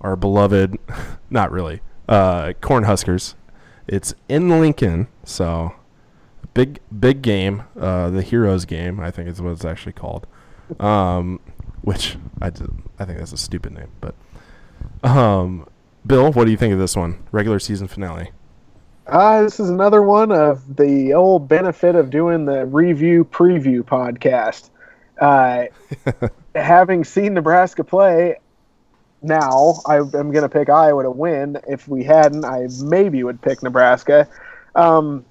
[0.00, 0.78] our beloved,
[1.30, 3.34] not really, uh, Cornhuskers.
[3.86, 5.74] It's in Lincoln, so
[6.54, 10.26] big big game, uh, the Heroes game, I think is what it's actually called.
[10.80, 11.40] Um,
[11.82, 14.14] which I I think that's a stupid name, but
[15.02, 15.66] um,
[16.06, 17.24] Bill, what do you think of this one?
[17.32, 18.30] Regular season finale.
[19.06, 24.70] Uh, this is another one of the old benefit of doing the review preview podcast.
[25.20, 25.64] Uh,
[26.54, 28.36] having seen Nebraska play,
[29.22, 31.58] now I, am going to pick Iowa to win.
[31.66, 34.28] If we hadn't, I maybe would pick Nebraska.
[34.74, 35.24] Um,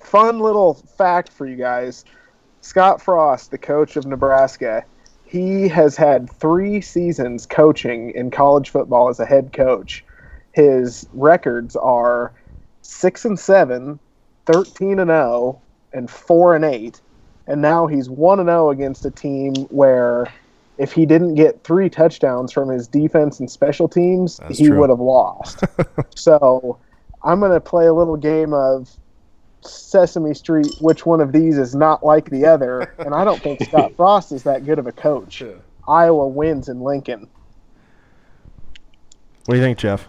[0.00, 2.04] fun little fact for you guys
[2.62, 4.84] Scott Frost, the coach of Nebraska,
[5.24, 10.04] he has had three seasons coaching in college football as a head coach.
[10.52, 12.32] His records are
[12.82, 13.98] six and seven,
[14.46, 15.60] 13 and 0,
[15.92, 17.00] and four and eight.
[17.46, 20.32] And now he's one and 0 against a team where
[20.78, 24.78] if he didn't get three touchdowns from his defense and special teams, That's he true.
[24.80, 25.64] would have lost.
[26.14, 26.78] so
[27.22, 28.90] I'm going to play a little game of
[29.60, 30.68] Sesame Street.
[30.80, 32.94] Which one of these is not like the other?
[32.98, 35.42] And I don't think Scott Frost is that good of a coach.
[35.86, 37.28] Iowa wins in Lincoln.
[39.46, 40.08] What do you think, Jeff?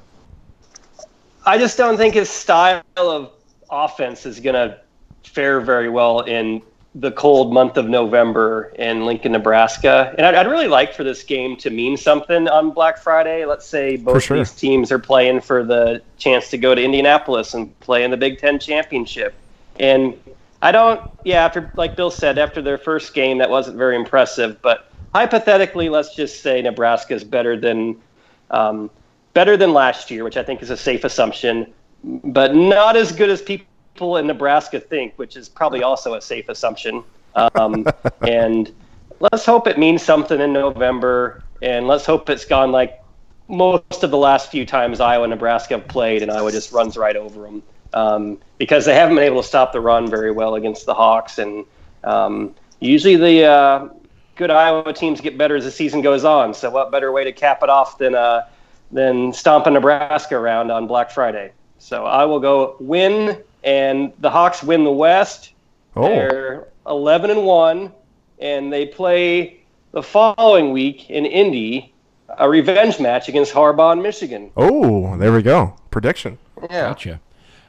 [1.46, 3.32] I just don't think his style of
[3.70, 4.80] offense is going to
[5.24, 6.62] fare very well in
[6.96, 10.14] the cold month of November in Lincoln, Nebraska.
[10.18, 13.46] And I'd, I'd, really like for this game to mean something on Black Friday.
[13.46, 14.38] Let's say both sure.
[14.38, 18.18] these teams are playing for the chance to go to Indianapolis and play in the
[18.18, 19.34] Big Ten championship.
[19.80, 20.16] And
[20.62, 24.62] I don't, yeah, after, like Bill said, after their first game, that wasn't very impressive.
[24.62, 28.00] But hypothetically, let's just say Nebraska is better than.
[28.52, 28.92] Um,
[29.34, 31.74] better than last year, which I think is a safe assumption,
[32.04, 36.22] but not as good as people people in Nebraska think, which is probably also a
[36.22, 37.04] safe assumption.
[37.36, 37.88] Um,
[38.22, 38.72] and
[39.20, 43.02] let's hope it means something in November, and let's hope it's gone like
[43.48, 46.98] most of the last few times Iowa and Nebraska have played, and Iowa just runs
[46.98, 47.64] right over them
[47.94, 51.38] um, because they haven't been able to stop the run very well against the Hawks,
[51.38, 51.66] and
[52.04, 53.90] um, usually the uh,
[54.36, 56.54] good Iowa teams get better as the season goes on.
[56.54, 58.48] So what better way to cap it off than uh,
[58.92, 61.52] than stomping Nebraska around on Black Friday?
[61.80, 65.54] So I will go win and the Hawks win the West.
[65.96, 66.04] Oh.
[66.08, 67.92] They're 11 and 1
[68.40, 69.62] and they play
[69.92, 71.94] the following week in Indy
[72.38, 74.52] a revenge match against Harbaugh in Michigan.
[74.58, 75.76] Oh, there we go.
[75.92, 76.38] Prediction.
[76.62, 76.88] Yeah.
[76.88, 77.22] Gotcha.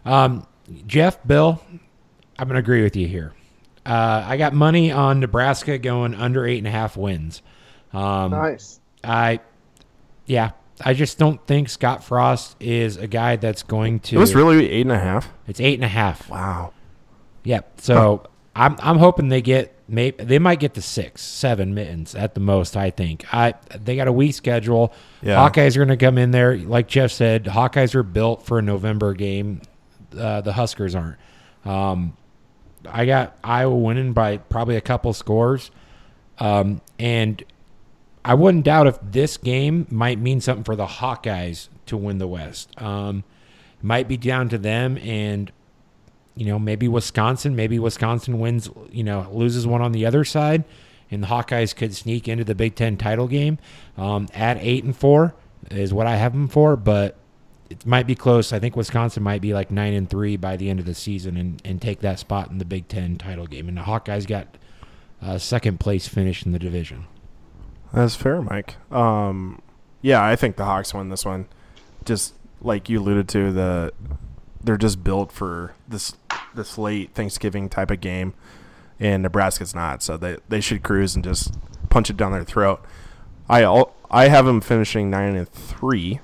[0.04, 0.46] Um,
[0.86, 1.60] Jeff, Bill,
[2.38, 3.34] I'm going to agree with you here.
[3.84, 7.42] Uh, I got money on Nebraska going under eight and a half wins.
[7.92, 8.80] Um, nice.
[9.02, 9.40] I,
[10.26, 14.16] yeah, I just don't think Scott Frost is a guy that's going to.
[14.16, 15.28] It was really eight and a half.
[15.46, 16.28] It's eight and a half.
[16.28, 16.72] Wow.
[17.44, 17.80] Yep.
[17.80, 18.28] So huh.
[18.56, 22.40] I'm I'm hoping they get maybe they might get to six, seven mittens at the
[22.40, 22.76] most.
[22.76, 23.32] I think.
[23.32, 24.92] I they got a weak schedule.
[25.22, 25.36] Yeah.
[25.36, 27.44] Hawkeyes are going to come in there, like Jeff said.
[27.44, 29.62] Hawkeyes are built for a November game.
[30.16, 31.18] Uh, the Huskers aren't.
[31.64, 32.16] Um,
[32.88, 35.70] I got Iowa winning by probably a couple scores,
[36.38, 37.42] um, and
[38.24, 42.26] I wouldn't doubt if this game might mean something for the Hawkeyes to win the
[42.26, 42.70] West.
[42.80, 43.24] Um,
[43.82, 45.52] might be down to them, and
[46.34, 50.64] you know maybe Wisconsin, maybe Wisconsin wins, you know loses one on the other side,
[51.10, 53.58] and the Hawkeyes could sneak into the Big Ten title game
[53.98, 55.34] um, at eight and four
[55.70, 57.16] is what I have them for, but
[57.70, 58.52] it might be close.
[58.52, 61.36] I think Wisconsin might be like nine and three by the end of the season
[61.36, 63.68] and, and take that spot in the Big Ten title game.
[63.68, 64.46] And the Hawkeyes got
[65.22, 67.06] uh, second place finish in the division.
[67.94, 68.76] That's fair, Mike.
[68.92, 69.62] Um,
[70.02, 71.46] yeah, I think the Hawks win this one.
[72.04, 73.92] Just like you alluded to, the
[74.62, 76.14] they're just built for this
[76.54, 78.34] this late Thanksgiving type of game,
[78.98, 80.02] and Nebraska's not.
[80.02, 81.54] So they they should cruise and just
[81.88, 82.84] punch it down their throat.
[83.48, 86.20] I all, I have them finishing nine and three,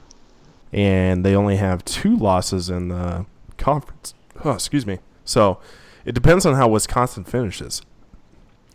[0.72, 3.26] and they only have two losses in the
[3.58, 4.14] conference.
[4.44, 4.98] Oh, excuse me.
[5.24, 5.60] So
[6.04, 7.82] it depends on how Wisconsin finishes.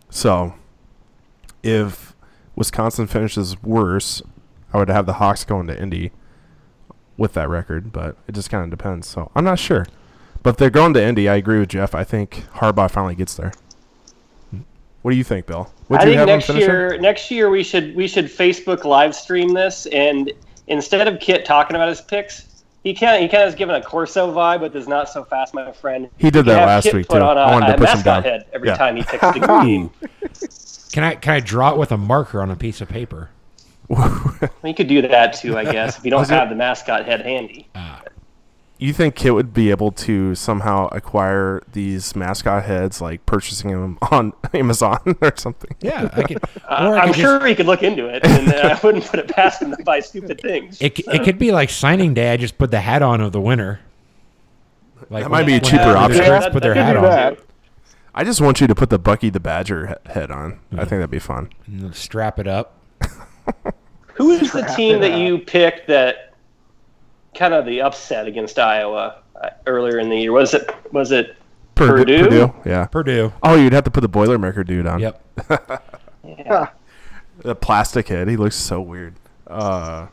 [0.08, 0.54] So
[1.62, 2.05] if
[2.56, 4.22] Wisconsin finishes worse,
[4.72, 6.10] I would have the Hawks going to Indy
[7.16, 9.06] with that record, but it just kind of depends.
[9.06, 9.86] So I'm not sure.
[10.42, 11.94] But if they're going to Indy, I agree with Jeff.
[11.94, 13.52] I think Harbaugh finally gets there.
[15.02, 15.72] What do you think, Bill?
[15.88, 19.86] Would I think next year, next year we should we should Facebook live stream this,
[19.86, 20.32] and
[20.66, 23.82] instead of Kit talking about his picks, he kind he kind of is giving a
[23.82, 26.10] Corso vibe, but is not so fast, my friend.
[26.18, 27.24] He did that last Kit week put too.
[27.24, 28.22] On a, I wanted to push him down.
[28.24, 28.76] head every yeah.
[28.76, 29.90] time he picks the team.
[30.92, 33.30] Can I can I draw it with a marker on a piece of paper?
[34.64, 37.20] you could do that too, I guess, if you don't have it, the mascot head
[37.20, 37.68] handy.
[37.74, 38.00] Uh,
[38.78, 43.98] you think Kit would be able to somehow acquire these mascot heads, like purchasing them
[44.10, 45.74] on Amazon or something?
[45.80, 49.06] Yeah, I could, uh, I'm sure just, he could look into it, and I wouldn't
[49.06, 50.80] put it past him to buy stupid things.
[50.82, 52.32] It, it could be like signing day.
[52.32, 53.80] I just put the hat on of the winner.
[55.08, 56.22] Like that might be a cheaper option.
[56.22, 57.36] Yeah, put their hat on.
[58.18, 60.58] I just want you to put the Bucky the Badger head on.
[60.72, 61.50] I think that'd be fun.
[61.92, 62.80] Strap it up.
[64.14, 66.34] Who is the team that you picked that
[67.34, 70.32] kind of the upset against Iowa uh, earlier in the year?
[70.32, 71.36] Was it was it
[71.74, 72.24] Purdue?
[72.24, 72.86] Purdue, yeah.
[72.86, 73.34] Purdue.
[73.42, 74.98] Oh, you'd have to put the Boilermaker dude on.
[74.98, 75.22] Yep.
[76.24, 76.70] yeah.
[77.40, 78.28] The plastic head.
[78.28, 79.14] He looks so weird.
[79.46, 80.06] Uh,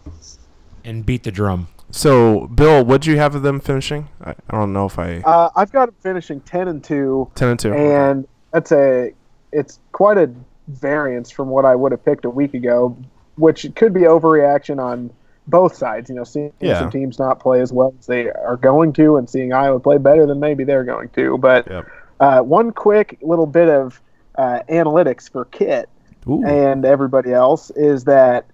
[0.83, 1.69] and beat the drum.
[1.93, 4.09] So, Bill, what do you have of them finishing?
[4.19, 5.17] I, I don't know if I.
[5.19, 7.29] Uh, I've got them finishing ten and two.
[7.35, 9.13] Ten and two, and that's a.
[9.51, 10.31] It's quite a
[10.67, 12.97] variance from what I would have picked a week ago,
[13.35, 15.11] which could be overreaction on
[15.45, 16.09] both sides.
[16.09, 16.79] You know, seeing yeah.
[16.79, 19.99] some teams not play as well as they are going to, and seeing Iowa play
[19.99, 21.37] better than maybe they're going to.
[21.37, 21.87] But yep.
[22.19, 24.01] uh, one quick little bit of
[24.33, 25.89] uh, analytics for Kit
[26.27, 26.43] Ooh.
[26.43, 28.47] and everybody else is that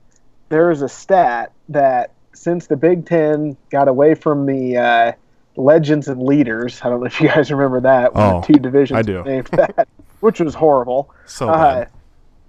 [0.50, 5.12] there is a stat that since the Big Ten got away from the uh,
[5.58, 8.12] legends and leaders, I don't know if you guys remember that.
[8.16, 9.24] Oh, two divisions I do.
[9.24, 9.90] named that,
[10.22, 11.14] which was horrible.
[11.26, 11.86] So uh,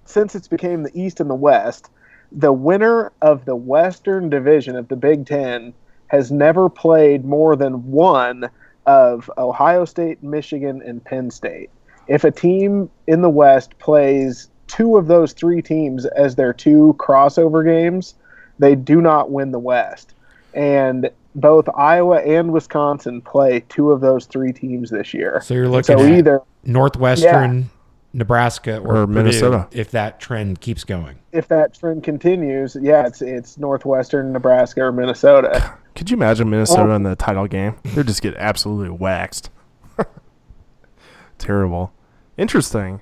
[0.05, 1.89] since it's became the East and the West,
[2.31, 5.73] the winner of the Western Division of the Big Ten
[6.07, 8.49] has never played more than one
[8.85, 11.69] of Ohio State, Michigan, and Penn State.
[12.07, 16.95] if a team in the West plays two of those three teams as their two
[16.97, 18.15] crossover games,
[18.61, 20.13] they do not win the West.
[20.53, 25.41] And both Iowa and Wisconsin play two of those three teams this year.
[25.43, 27.69] So you're looking So at either Northwestern,
[28.13, 29.67] Nebraska, or, Or Purdue Minnesota.
[29.71, 31.17] if that trend keeps going.
[31.31, 35.73] if that trend continues, yeah, it's it's Northwestern, Nebraska, or Minnesota.
[35.95, 37.75] Could you imagine Minnesota in the title game?
[37.83, 39.49] They'd just get absolutely waxed.
[41.37, 41.91] Terrible.
[42.37, 43.01] Interesting.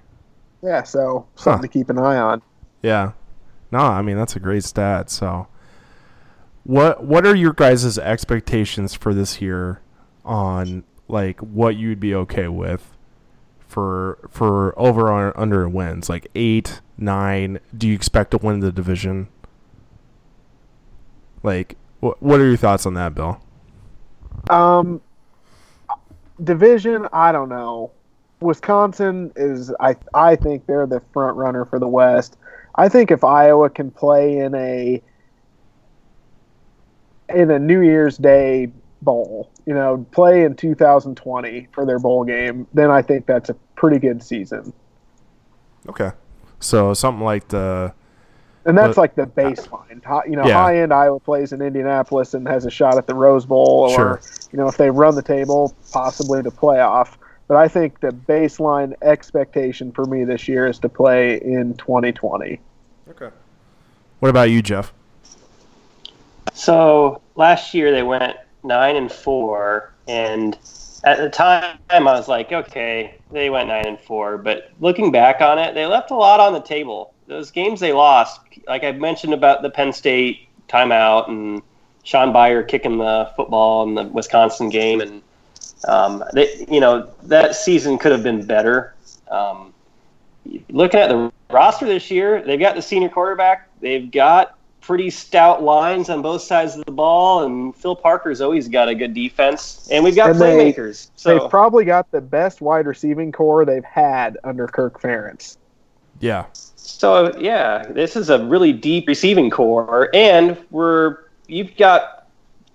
[0.62, 1.62] Yeah, so something Huh.
[1.64, 2.42] to keep an eye on.
[2.82, 3.12] Yeah.
[3.72, 5.10] No, I mean that's a great stat.
[5.10, 5.48] So,
[6.64, 9.82] what what are your guys' expectations for this year
[10.26, 12.98] on like what you'd be okay with
[13.60, 16.10] for for over or under wins?
[16.10, 17.60] Like eight, nine.
[17.78, 19.28] Do you expect to win the division?
[21.44, 23.42] Like, what what are your thoughts on that, Bill?
[24.50, 25.02] Um,
[26.44, 27.92] division, I don't know.
[28.42, 32.38] Wisconsin is, I I think they're the front runner for the West.
[32.80, 35.02] I think if Iowa can play in a
[37.28, 38.72] in a New Year's Day
[39.02, 43.54] bowl, you know, play in 2020 for their bowl game, then I think that's a
[43.76, 44.72] pretty good season.
[45.90, 46.12] Okay.
[46.62, 47.94] So something like the
[48.66, 50.04] And that's like the baseline.
[50.06, 50.54] Hi- You know, Yeah.
[50.62, 53.90] high end Iowa plays in Indianapolis and has a shot at the Rose Bowl, or
[53.90, 54.22] Sure.
[54.52, 57.10] you know, if they run the table, possibly the playoff.
[57.50, 62.60] But I think the baseline expectation for me this year is to play in 2020.
[63.10, 63.30] Okay.
[64.20, 64.94] What about you, Jeff?
[66.54, 70.58] So last year they went nine and four, and
[71.04, 74.38] at the time I was like, okay, they went nine and four.
[74.38, 77.14] But looking back on it, they left a lot on the table.
[77.28, 81.62] Those games they lost, like I mentioned about the Penn State timeout and
[82.04, 85.22] Shaun Beyer kicking the football in the Wisconsin game, and
[85.88, 88.94] um, they, you know that season could have been better.
[89.30, 89.74] Um,
[90.70, 93.70] looking at the roster this year, they've got the senior quarterback.
[93.82, 98.68] They've got pretty stout lines on both sides of the ball, and Phil Parker's always
[98.68, 101.10] got a good defense, and we've got And they- playmakers.
[101.16, 105.58] so They've probably got the best wide receiving core they've had under Kirk Ferentz.
[106.20, 106.46] Yeah.
[106.76, 112.28] So yeah, this is a really deep receiving core, and we're you've got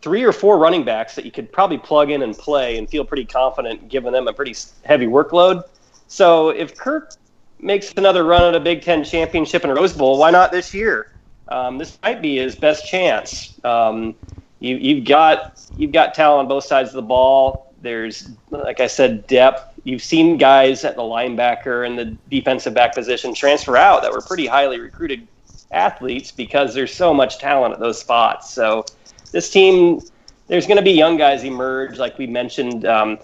[0.02, 3.04] three or four running backs that you could probably plug in and play and feel
[3.04, 4.54] pretty confident giving them a pretty
[4.84, 5.62] heavy workload.
[6.06, 7.12] So if Kirk
[7.60, 11.12] makes another run at a Big Ten championship and Rose Bowl, why not this year?
[11.48, 13.58] Um, this might be his best chance.
[13.64, 14.14] Um,
[14.60, 17.72] you, you've got you've got talent on both sides of the ball.
[17.82, 19.78] There's, like I said, depth.
[19.84, 24.22] You've seen guys at the linebacker and the defensive back position transfer out that were
[24.22, 25.28] pretty highly recruited
[25.70, 28.50] athletes because there's so much talent at those spots.
[28.50, 28.86] So
[29.32, 30.00] this team,
[30.46, 33.18] there's going to be young guys emerge, like we mentioned, um,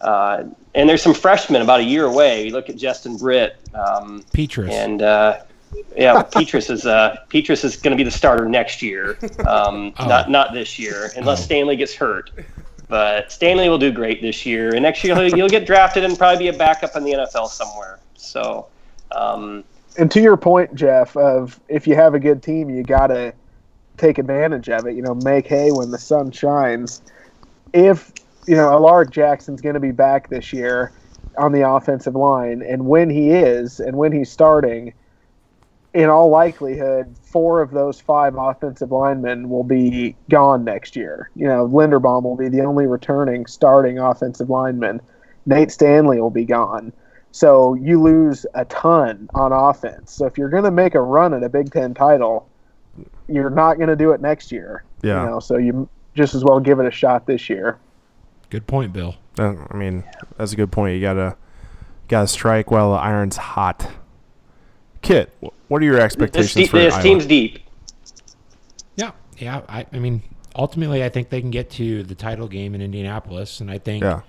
[0.00, 0.44] uh,
[0.74, 2.46] and there's some freshmen about a year away.
[2.46, 4.70] You look at Justin Britt, um, Petras.
[4.70, 5.40] and uh,
[5.96, 10.06] yeah, Petras is uh, Petras is going to be the starter next year, um, Oh.
[10.06, 11.44] not not this year, unless Oh.
[11.44, 12.30] Stanley gets hurt.
[12.86, 16.16] But Stanley will do great this year, and next year he'll, he'll get drafted and
[16.18, 17.98] probably be a backup in the NFL somewhere.
[18.16, 18.66] So.
[19.12, 19.64] Um,
[19.96, 23.32] And to your point, Jeff, of if you have a good team, you got to
[23.96, 24.94] take advantage of it.
[24.96, 27.00] You know, make hay when the sun shines.
[27.72, 28.12] If
[28.46, 30.92] you know Alaric Jackson's going to be back this year
[31.36, 34.94] on the offensive line, and when he is, and when he's starting,
[35.94, 41.30] in all likelihood, four of those five offensive linemen will be gone next year.
[41.36, 45.00] You know, Linderbaum will be the only returning starting offensive lineman.
[45.46, 46.92] Nate Stanley will be gone.
[47.30, 50.12] So you lose a ton on offense.
[50.12, 52.48] So if you're going to make a run at a Big Ten title,
[53.28, 54.84] you're not going to do it next year.
[55.02, 55.22] Yeah.
[55.22, 57.78] You know, so you just as well give it a shot this year.
[58.54, 59.16] Good point, Bill.
[59.36, 60.04] Uh, I mean,
[60.36, 60.94] that's a good point.
[60.94, 61.36] You gotta
[62.06, 63.90] gotta strike while the iron's hot.
[65.02, 65.36] Kit,
[65.66, 67.02] what are your this expectations te- for this Iowa?
[67.02, 67.58] team's deep.
[68.94, 69.62] Yeah, yeah.
[69.68, 70.22] I, I mean,
[70.54, 74.04] ultimately, I think they can get to the title game in Indianapolis, and I think
[74.04, 74.20] Yeah,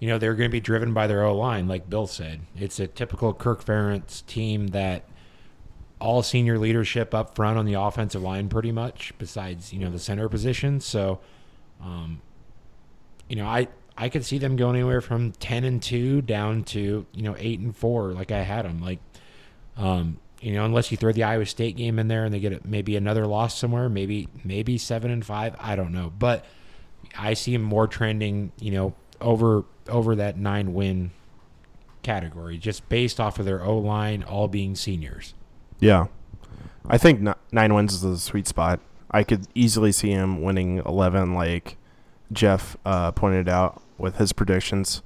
[0.00, 2.40] you know they're going to be driven by their O line, like Bill said.
[2.56, 5.04] It's a typical Kirk Ferentz team that
[6.00, 10.00] all senior leadership up front on the offensive line, pretty much, besides you know the
[10.00, 10.80] center position.
[10.80, 11.20] So,
[11.80, 12.22] um,
[13.28, 17.06] you know, I I could see them going anywhere from ten and two down to
[17.12, 18.80] you know eight and four, like I had them.
[18.80, 18.98] Like,
[19.76, 22.52] um, you know, unless you throw the Iowa State game in there and they get
[22.52, 25.54] a, maybe another loss somewhere, maybe maybe seven and five.
[25.58, 26.44] I don't know, but
[27.16, 31.10] I see them more trending, you know, over over that nine win
[32.02, 35.34] category, just based off of their O line all being seniors.
[35.80, 36.06] yeah.
[36.84, 37.20] I think
[37.52, 38.80] nine wins is the sweet spot.
[39.08, 41.76] I could easily see him winning eleven, like
[42.32, 45.02] Jeff uh, pointed out with his predictions.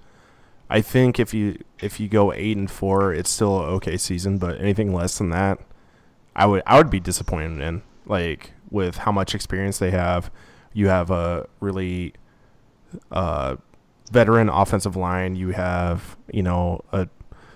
[0.68, 4.38] I think if you if you go eight and four, it's still an okay season.
[4.38, 5.60] But anything less than that,
[6.34, 7.82] I would I would be disappointed in.
[8.04, 10.30] Like with how much experience they have,
[10.72, 12.14] you have a really
[13.10, 13.56] uh,
[14.10, 15.36] veteran offensive line.
[15.36, 17.08] You have you know a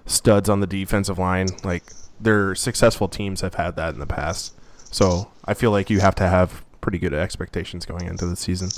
[0.07, 1.49] studs on the defensive line.
[1.64, 1.85] Like
[2.21, 4.55] their successful teams have had that in the past.
[4.93, 8.71] So I feel like you have to have pretty good expectations going into the season.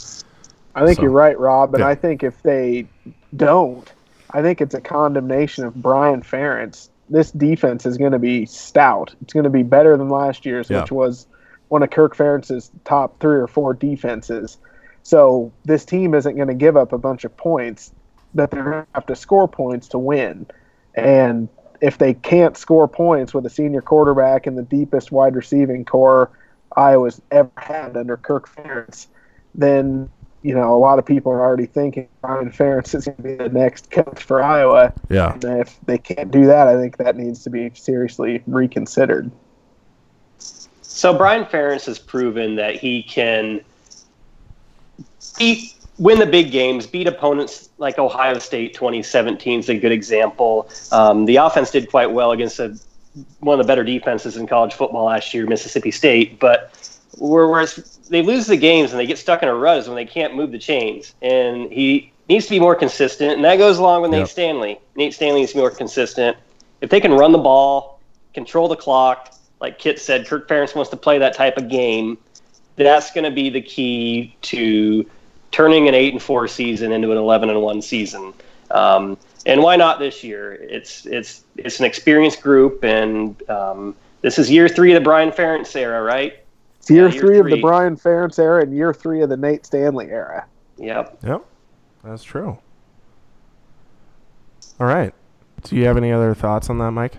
[0.74, 1.74] I think So, you're right, Rob.
[1.74, 1.88] And yeah.
[1.88, 2.86] I think if they
[3.36, 3.90] don't,
[4.30, 6.88] I think it's a condemnation of Brian Ferentz.
[7.10, 9.14] This defense is going to be stout.
[9.20, 10.80] It's going to be better than last year's, Yeah.
[10.82, 11.26] which was
[11.68, 14.58] one of Kirk Ferentz's top three or four defenses.
[15.02, 17.92] So this team isn't going to give up a bunch of points,
[18.34, 20.46] that they're going to have to score points to win.
[20.94, 21.48] And
[21.80, 26.30] if they can't score points with a senior quarterback and the deepest wide receiving core
[26.74, 29.06] Iowa's ever had under Kirk Ferentz,
[29.54, 30.08] then
[30.42, 33.34] you know a lot of people are already thinking Brian Ferentz is going to be
[33.36, 34.92] the next coach for Iowa.
[35.08, 35.34] Yeah.
[35.34, 39.30] And if they can't do that, I think that needs to be seriously reconsidered.
[40.82, 43.60] So Brian Ferentz has proven that he can
[45.38, 50.68] beat, win the big games, beat opponents like Ohio State 2017 is a good example.
[50.90, 52.78] Um, the offense did quite well against a,
[53.40, 56.38] one of the better defenses in college football last year, Mississippi State.
[56.38, 56.70] But
[57.18, 59.96] where- whereas they lose the games and they get stuck in a rut is when
[59.96, 61.14] they can't move the chains.
[61.22, 64.78] And he needs to be more consistent, and that goes along with Nate Stanley.
[64.94, 66.36] Nate Stanley needs to be more consistent.
[66.82, 68.00] If they can run the ball,
[68.34, 72.18] control the clock, like Kit said, Kirk Ferentz wants to play that type of game.
[72.76, 75.08] That's going to be the key to
[75.50, 78.34] turning an eight and four season into an eleven and one season.
[78.70, 80.52] Um, and why not this year?
[80.52, 85.30] It's it's it's an experienced group, and um, this is year three of the Brian
[85.30, 86.41] Ferentz era, right?
[86.82, 87.60] It's year, Yeah, year three, of the.
[87.60, 90.46] Brian Ferentz era and year three of the Nate Stanley era.
[90.78, 91.18] Yep.
[91.24, 91.44] Yep.
[92.02, 92.58] That's true.
[94.80, 95.14] All right.
[95.62, 97.18] Do you have any other thoughts on that, Mike?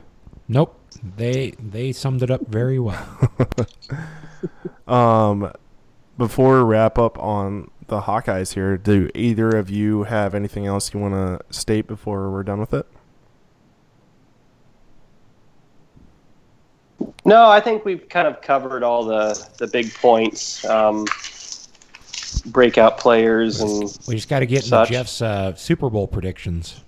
[0.50, 0.78] Nope.
[1.16, 3.08] They they summed it up very well.
[4.88, 5.54] Um,
[6.18, 10.94] before we wrap up on the Hawkeyes here, do either of you have anything else
[10.94, 12.86] you want to state before we're done with it?
[17.26, 20.64] No, I think we've kind of covered all the the big points.
[20.66, 21.06] Um,
[22.48, 26.82] breakout players and We just got to get into Jeff's uh, Super Bowl predictions.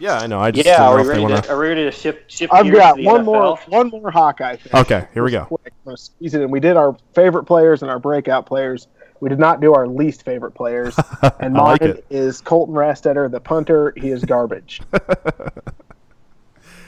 [0.00, 0.40] Yeah, I know.
[0.40, 2.52] I just yeah, didn't are we ready wanna- to are we ready to shift shift
[2.54, 3.24] I've got to one NFL?
[3.26, 4.80] more one more Hawkeye thing.
[4.80, 5.44] Okay, here we go.
[5.44, 6.50] Quick, I'm gonna squeeze it in.
[6.50, 8.88] We did our favorite players and our breakout players.
[9.20, 10.98] We did not do our least favorite players.
[11.40, 12.06] And I mine like it.
[12.08, 13.92] is Colten Rastetter, the punter.
[13.96, 14.80] He is garbage.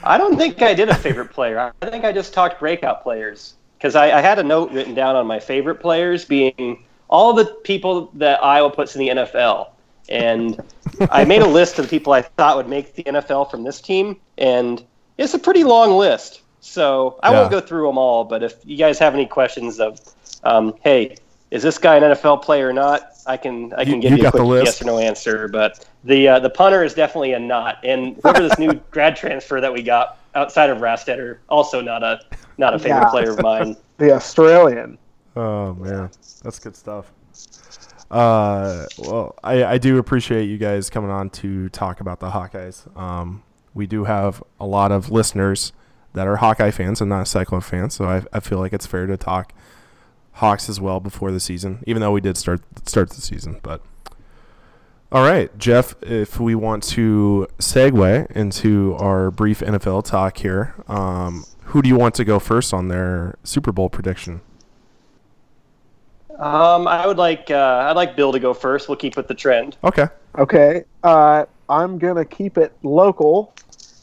[0.03, 1.73] I don't think I did a favorite player.
[1.81, 5.15] I think I just talked breakout players because I, I had a note written down
[5.15, 9.69] on my favorite players being all the people that Iowa puts in the NFL.
[10.09, 10.59] And
[11.11, 13.79] I made a list of the people I thought would make the NFL from this
[13.79, 14.83] team, and
[15.17, 16.41] it's a pretty long list.
[16.59, 19.99] So I won't go through them all, but if you guys have any questions of,
[20.43, 21.17] um, hey,
[21.53, 23.09] is this guy an NFL player or not?
[23.25, 24.65] I can I can You- give you you, a got the quick list?
[24.65, 25.47] yes or no answer.
[25.47, 29.61] But the uh, the punter is definitely a not, and whoever this new grad transfer
[29.61, 32.19] that we got outside of Rastetter, also not a
[32.57, 33.09] not a favorite Yeah.
[33.09, 33.77] player of mine.
[33.97, 34.97] The Australian.
[35.35, 36.09] Oh man,
[36.43, 37.11] that's good stuff.
[38.11, 42.95] Uh, well, I, I do appreciate you guys coming on to talk about the Hawkeyes.
[42.97, 43.43] Um,
[43.73, 45.73] we do have a lot of listeners
[46.13, 49.07] that are Hawkeye fans and not Cyclone fans, so I, I feel like it's fair
[49.07, 49.53] to talk
[50.33, 53.59] Hawks as well before the season, even though we did start start the season.
[53.61, 53.81] But
[55.11, 61.45] all right, Jeff, if we want to segue into our brief NFL talk here, um,
[61.65, 64.41] who do you want to go first on their Super Bowl prediction?
[66.39, 68.89] Um, I would like uh, I'd like Bill to go first.
[68.89, 69.77] We'll keep with the trend.
[69.83, 70.07] Okay.
[70.37, 70.83] Okay.
[71.03, 73.53] Uh, I'm gonna keep it local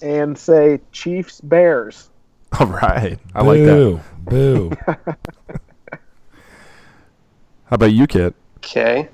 [0.00, 2.08] and say Chiefs Bears.
[2.58, 3.18] All right.
[3.34, 4.02] I like that.
[4.24, 4.72] Boo.
[7.70, 7.72] Boo.
[7.72, 8.34] How about you, Kit?
[8.58, 9.08] Okay.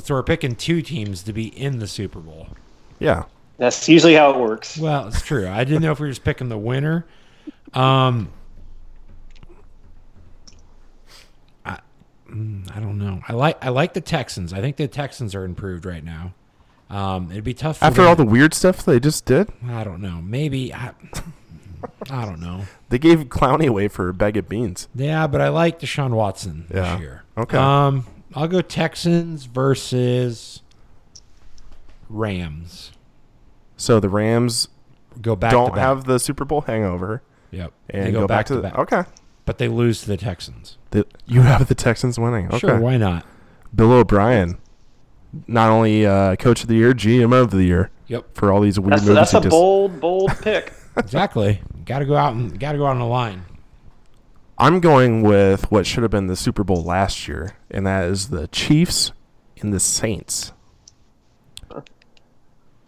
[0.00, 2.48] so we're picking two teams to be in the Super Bowl.
[2.98, 3.24] Yeah.
[3.58, 4.78] That's usually how it works.
[4.78, 5.48] Well, it's true.
[5.48, 7.06] I didn't know if we were just picking the winner.
[7.74, 8.30] Um,
[11.64, 11.78] I,
[12.30, 13.20] mm, I don't know.
[13.28, 14.52] I like I like the Texans.
[14.52, 16.34] I think the Texans are improved right now.
[16.88, 19.84] Um, it'd be tough for After them- all the weird stuff they just did, I
[19.84, 20.22] don't know.
[20.22, 20.92] Maybe I,
[22.10, 22.62] I don't know.
[22.88, 24.88] they gave Clowney away for a bag of beans.
[24.94, 26.92] Yeah, but I like Deshaun Watson Yeah.
[26.92, 27.22] this year.
[27.36, 27.56] Okay.
[27.58, 30.62] Um, I'll go Texans versus
[32.08, 32.92] Rams.
[33.76, 34.68] So the Rams
[35.20, 35.50] Go back.
[35.50, 35.80] don't to back.
[35.80, 37.72] have the Super Bowl hangover Yep.
[37.90, 38.62] and They go, back, to, the.
[38.62, 38.78] back.
[38.78, 39.02] Okay.
[39.44, 40.76] But they lose to the Texans.
[40.90, 42.46] The, you have the Texans winning.
[42.48, 42.58] Okay.
[42.58, 43.24] Sure, why not?
[43.74, 44.58] Bill O'Brien.
[45.46, 47.90] not only uh, coach of the year, GM of the year.
[48.08, 48.34] Yep.
[48.34, 49.14] For all these weird That's, movies.
[49.16, 50.72] that's a just- bold, bold pick.
[50.98, 51.60] Exactly.
[51.84, 53.44] got to go out and got to go out on the line.
[54.58, 58.28] I'm going with what should have been the Super Bowl last year, and that is
[58.30, 59.12] the Chiefs
[59.60, 60.52] and the Saints.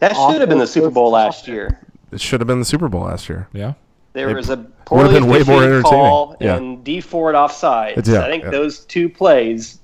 [0.00, 1.78] That should have been the Super Bowl last year.
[2.10, 3.48] It should have been the Super Bowl last year.
[3.52, 3.74] Yeah.
[4.12, 5.82] There It was a would've poorly been way more officiated entertaining.
[5.82, 6.56] call Yeah.
[6.56, 8.06] and Dee Ford offside.
[8.08, 8.50] Yeah, I think yeah.
[8.50, 9.78] those two plays.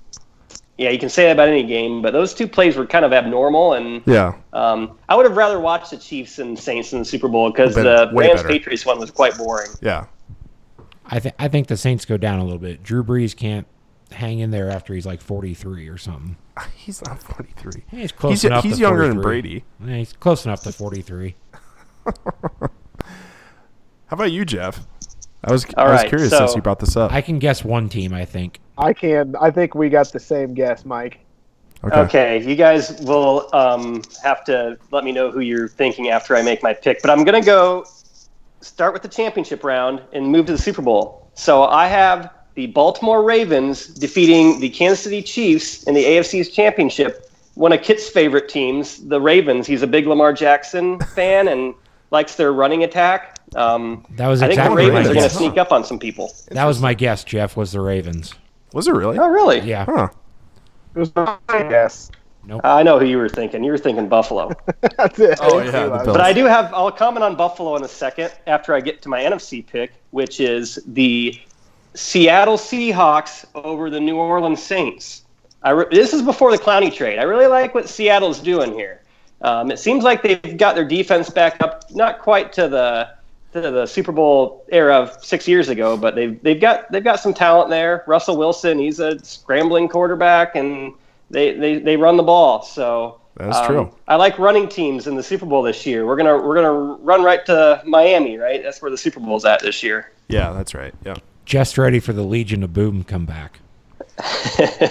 [0.79, 3.13] Yeah, you can say that about any game, but those two plays were kind of
[3.15, 4.35] abnormal, and Yeah.
[4.53, 7.75] um, I would have rather watched the Chiefs and Saints in the Super Bowl because
[7.75, 8.43] the way Rams.
[8.43, 9.71] Patriots one was quite boring.
[9.81, 10.05] Yeah.
[11.07, 12.83] I think I think the Saints go down a little bit.
[12.83, 13.67] Drew Brees can't
[14.13, 16.37] hang in there after he's like 43 or something.
[16.77, 17.85] He's not 43.
[17.93, 18.65] Yeah, he's close He's, enough.
[18.65, 19.65] he's to younger than Brady.
[19.85, 21.35] Yeah, he's close enough to 43.
[22.07, 22.69] How
[24.11, 24.87] about you, Jeff?
[25.45, 27.13] I was All I was right, curious so- since you brought this up.
[27.13, 28.13] I can guess one team.
[28.13, 28.61] I think.
[28.79, 29.35] I can.
[29.41, 31.21] I think we got the same guess, Mike.
[31.85, 31.97] okay.
[32.01, 36.43] Okay, you guys will um, have to let me know who you're thinking after I
[36.43, 37.01] make my pick.
[37.03, 37.87] But I'm going to go
[38.61, 41.31] start with the championship round and move to the Super Bowl.
[41.35, 47.31] So I have the Baltimore Ravens defeating the Kansas City Chiefs in the AFC's championship.
[47.55, 49.67] One of Kit's favorite teams, the Ravens.
[49.67, 51.75] He's a big Lamar Jackson fan and
[52.11, 53.39] likes their running attack.
[53.55, 55.99] Um, That was I think the Ravens my are going to sneak up on some
[55.99, 56.33] people.
[56.51, 57.25] That was my guess.
[57.25, 58.35] Jeff was the Ravens.
[58.73, 59.19] Was it really?
[59.19, 59.61] Oh, really?
[59.61, 59.85] Yeah.
[59.85, 60.09] Huh.
[60.95, 62.11] It was my guess.
[62.63, 63.65] I know who you were thinking.
[63.65, 64.53] You were thinking Buffalo.
[64.97, 65.39] That's it.
[65.43, 66.05] Oh, yeah, realize the it.
[66.05, 66.17] Bills.
[66.17, 66.73] But I do have.
[66.73, 70.41] I'll comment on Buffalo in a second after I get to my NFC pick, which
[70.41, 71.39] is the
[71.95, 75.25] Seattle Seahawks over the New Orleans Saints.
[75.63, 77.19] I re- this is before the Clowney trade.
[77.19, 79.03] I really like what Seattle's doing here.
[79.43, 83.16] Um, it seems like they've got their defense back up, not quite to the
[83.53, 87.21] to the Super Bowl era of six years ago, but they've they've got they've got
[87.21, 88.05] some talent there.
[88.07, 90.93] Russell Wilson, he's a scrambling quarterback, and
[91.31, 92.63] they they, they run the ball.
[92.63, 93.93] So That's um, true.
[94.09, 96.07] I like running teams in the Super Bowl this year.
[96.07, 98.63] We're gonna we're gonna run right to Miami, right?
[98.63, 100.13] That's where the Super Bowl's at this year.
[100.29, 100.95] Yeah, that's right.
[101.05, 101.17] Yeah.
[101.45, 103.61] Just ready for the Legion of Boom comeback.
[104.19, 104.91] I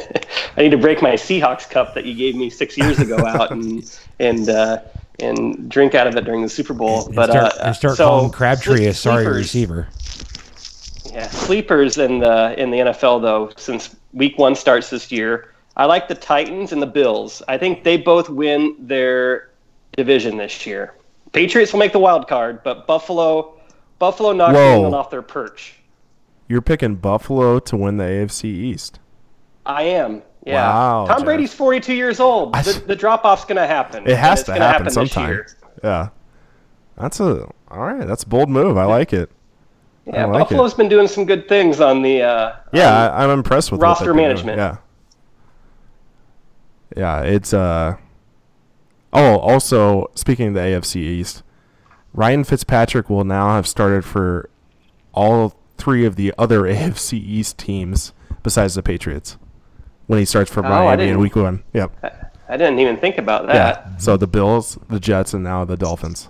[0.58, 4.00] need to break my Seahawks cup that you gave me six years ago out and
[4.20, 4.82] and uh,
[5.20, 7.06] and drink out of it during the Super Bowl.
[7.06, 9.88] And But start, uh, and start so calling Crabtree a sle- sorry sleepers- receiver.
[11.12, 15.52] Yeah, sleepers in the in the NFL though, since Week One starts this year.
[15.78, 17.42] I like the Titans and the Bills.
[17.48, 19.50] I think they both win their
[19.98, 20.94] division this year.
[21.34, 23.54] Patriots will make the wild card, but Buffalo
[24.00, 24.76] Buffalo knocked Whoa.
[24.76, 25.76] England off their perch.
[26.48, 29.00] You're picking Buffalo to win the AFC East.
[29.66, 30.22] I am.
[30.46, 30.68] Yeah.
[30.70, 31.26] Wow, Tom Jeff.
[31.26, 32.54] Brady's 42 years old.
[32.54, 34.08] The, the drop off's going to happen.
[34.08, 35.44] It has to gonna happen, sometime.
[35.84, 36.10] Yeah.
[36.98, 38.06] That's a all right.
[38.08, 38.78] That's a bold move.
[38.78, 39.30] I like it.
[40.06, 40.78] Yeah, like Buffalo's it.
[40.78, 42.22] been doing some good things on the.
[42.22, 44.28] Uh, Yeah, I, I'm impressed with roster they've doing.
[44.28, 44.58] management.
[44.60, 44.78] Yeah.
[46.96, 47.98] Yeah, it's uh.
[49.12, 51.42] Oh, also speaking of the AFC East,
[52.14, 54.50] Ryan Fitzpatrick will now have started for
[55.14, 58.14] all three of the other AFC East teams
[58.44, 59.38] besides the Patriots
[60.08, 61.64] when he starts for Oh, I Miami in didn't- Week One.
[61.74, 62.22] Yep.
[62.48, 63.54] I didn't even think about that.
[63.90, 63.98] Yeah.
[63.98, 66.30] So the Bills, the Jets, and now the Dolphins.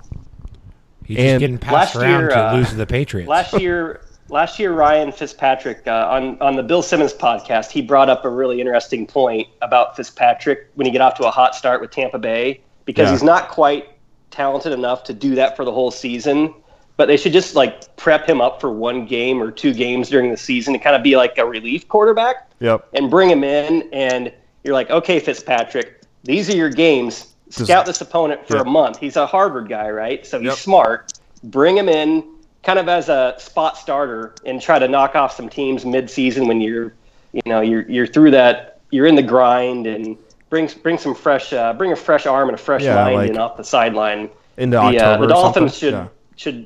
[1.04, 3.28] He's And just getting passed last around year, to uh, lose to the Patriots.
[3.30, 8.10] Last year, last year, Ryan Fitzpatrick uh, on on the Bill Simmons podcast, he brought
[8.10, 11.82] up a really interesting point about Fitzpatrick when he get off to a hot start
[11.82, 13.12] with Tampa Bay because Yeah.
[13.12, 13.90] he's not quite
[14.32, 16.54] talented enough to do that for the whole season.
[16.98, 20.32] But they should just like prep him up for one game or two games during
[20.32, 22.88] the season to kind of be like a relief quarterback Yep.
[22.94, 24.32] and bring him in and
[24.64, 27.34] you're like, okay, Fitzpatrick, these are your games.
[27.50, 28.98] Scout this opponent for a month.
[28.98, 30.26] He's a Harvard guy, right?
[30.26, 30.58] So he's Yep.
[30.58, 31.14] smart.
[31.44, 32.24] Bring him in
[32.64, 36.62] kind of as a spot starter and try to knock off some teams mid-season when
[36.62, 36.94] you're,
[37.34, 40.18] you know, you're you're through that, you're in the grind and
[40.50, 43.30] bring bring some fresh, uh, bring a fresh arm and a fresh Yeah, mind like
[43.30, 44.30] in off the sideline.
[44.58, 46.08] Into The, uh, the Dolphins should Yeah.
[46.38, 46.66] should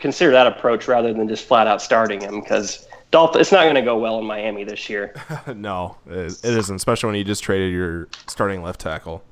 [0.00, 3.74] consider that approach rather than just flat out starting him because Dolph- it's not going
[3.74, 5.14] to go well in Miami this year.
[5.54, 9.24] no, it it isn't, especially when you just traded your starting left tackle.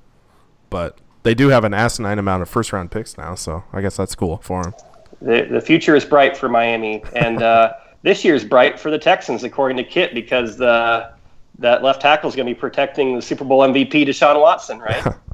[0.71, 3.97] But they do have an asinine amount of first round picks now, so I guess
[3.97, 4.75] that's cool for them.
[5.21, 9.45] The, the future is bright for Miami, and uh, this year's bright for the Texans,
[9.45, 11.13] according to Kit, because the
[11.61, 15.05] that left tackle is going to be protecting the Super Bowl MVP, Deshaun Watson, right?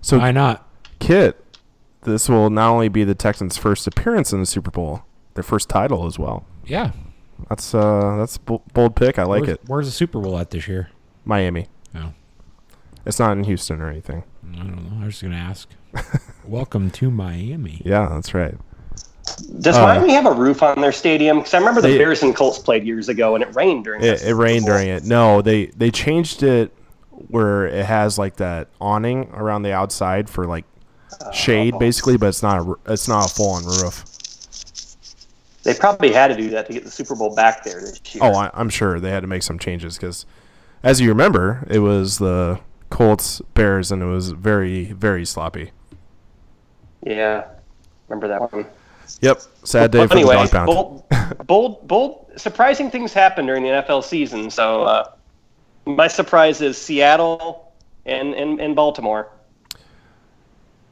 [0.00, 0.64] So, Why not?
[1.00, 1.44] Kit,
[2.08, 5.02] this will not only be the Texans' first appearance in the Super Bowl,
[5.34, 6.44] their first title as well.
[6.66, 6.90] Yeah.
[7.48, 8.40] That's uh, that's a
[8.72, 9.18] bold pick.
[9.18, 9.60] I like where's, it.
[9.66, 10.90] Where's the Super Bowl at this year?
[11.24, 11.68] Miami.
[11.94, 12.12] Oh,
[13.06, 14.24] It's not in Houston or anything.
[14.52, 15.02] I don't know.
[15.02, 15.68] I was just gonna ask.
[16.44, 17.80] Welcome to Miami.
[17.84, 18.54] Yeah, that's right.
[19.60, 21.38] Does Uh, Miami have a roof on their stadium?
[21.38, 24.02] Because I remember the They- Bears and Colts played years ago, and it rained during.
[24.02, 25.04] It, it rained Super during it.
[25.04, 26.74] No, they they changed it
[27.28, 30.64] where it has like that awning around the outside for like
[31.32, 34.04] shade, basically, but it's not a, it's not a full on roof.
[35.64, 38.24] They probably had to do that to get the Super Bowl back there this year.
[38.24, 40.24] Oh, I, I'm sure they had to make some changes because,
[40.82, 42.60] as you remember, it was the
[42.90, 45.72] Colts Bears and it was very very sloppy.
[47.04, 47.44] yeah,
[48.08, 48.66] remember that one.
[49.20, 50.66] Yep, sad day Well, for anyway, the dog pound.
[50.66, 51.04] bold,
[51.46, 54.50] bold, bold, surprising things happen during the NFL season.
[54.50, 55.10] So uh,
[55.86, 57.72] my surprise is Seattle
[58.06, 59.30] and, and, and Baltimore.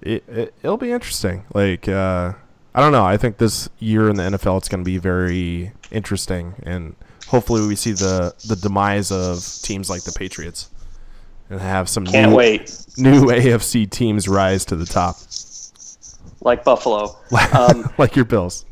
[0.07, 1.45] It, it it'll be interesting.
[1.55, 2.33] Like uh,
[2.75, 3.05] I don't know.
[3.05, 6.95] I think this year in the NFL it's going to be very interesting, and
[7.29, 10.71] hopefully we see the the demise of teams like the Patriots,
[11.51, 12.77] and have some Can't new, wait.
[12.97, 15.17] new AFC teams rise to the top,
[16.41, 17.17] Like Buffalo.
[17.53, 18.65] Um, like your Bills.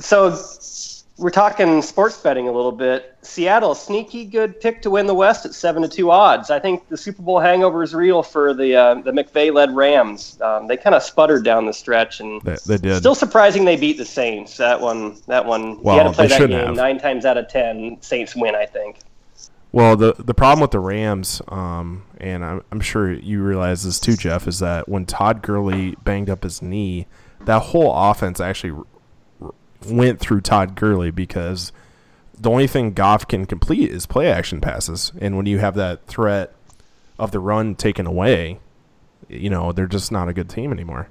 [0.00, 0.34] so
[1.18, 3.16] we're talking sports betting a little bit.
[3.22, 6.50] Seattle, sneaky good pick to win the West at seven to two odds.
[6.50, 10.40] I think the Super Bowl hangover is real for the uh, the McVay-led Rams.
[10.40, 12.96] Um, they kind of sputtered down the stretch, and They, they did.
[12.98, 14.56] still surprising they beat the Saints.
[14.56, 15.82] That one, that one.
[15.82, 16.74] Well, you had to play that game have.
[16.76, 17.98] nine times out of ten.
[18.00, 18.98] Saints win, I think.
[19.70, 24.00] Well, the the problem with the Rams, um, and I'm, I'm sure you realize this
[24.00, 27.06] too, Jeff, is that when Todd Gurley banged up his knee,
[27.44, 28.82] that whole offense actually
[29.86, 31.72] went through Todd Gurley because
[32.38, 36.06] the only thing Goff can complete is play action passes, and when you have that
[36.06, 36.54] threat
[37.18, 38.58] of the run taken away,
[39.28, 41.08] you know they're just not a good team anymore.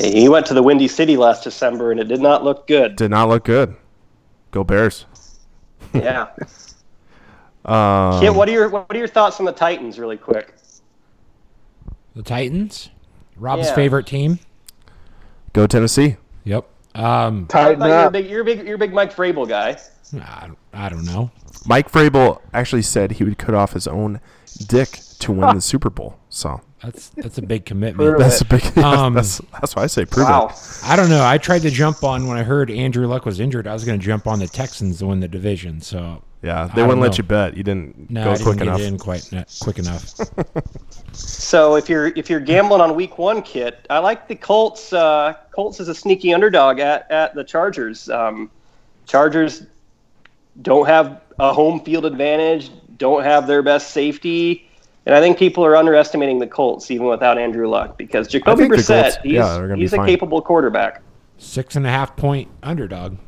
[0.00, 2.96] He went to the Windy City last December, and it did not look good.
[2.96, 3.74] Did not look good.
[4.50, 5.06] Go Bears.
[5.92, 6.28] Yeah.
[7.66, 10.54] Um, Kit, what are your what are your thoughts on the Titans, really quick?
[12.14, 12.90] The Titans,
[13.38, 13.74] Rob's Yeah.
[13.74, 14.38] favorite team.
[15.54, 16.16] go Tennessee.
[16.44, 16.68] Yep.
[16.94, 19.48] Um, I Tighten thought you're a big, you're a big, you're a big Mike Vrabel
[19.48, 19.76] guy.
[20.22, 21.30] I, don't- I don't know.
[21.66, 24.20] Mike Vrabel actually said he would cut off his own
[24.68, 26.18] dick to win the Super Bowl.
[26.28, 27.96] So That's that's a big commitment.
[27.96, 28.62] Prove that's a big.
[28.78, 30.48] Um, that's that's why I say prove Wow.
[30.48, 30.80] it.
[30.84, 31.24] I don't know.
[31.24, 33.66] I tried to jump on when I heard Andrew Luck was injured.
[33.66, 35.80] I was going to jump on the Texans to win the division.
[35.80, 37.16] So Yeah, they don't wouldn't let know.
[37.16, 37.56] you bet.
[37.56, 38.80] You didn't no, go I didn't quick get enough.
[38.80, 40.14] it in quite ne- quick enough.
[41.16, 44.92] So if you're if you're gambling on Week One, Kit, I like the Colts.
[44.92, 48.08] Uh, Colts is a sneaky underdog at at the Chargers.
[48.10, 48.50] Um,
[49.06, 49.62] Chargers
[50.62, 52.70] don't have a home field advantage.
[52.96, 54.68] Don't have their best safety.
[55.06, 59.02] And I think people are underestimating the Colts even without Andrew Luck because Jacoby Brissett,
[59.02, 60.08] Colts- he's, yeah, they're gonna be he's a fine.
[60.08, 61.00] capable quarterback.
[61.38, 63.18] Six and a half point underdog.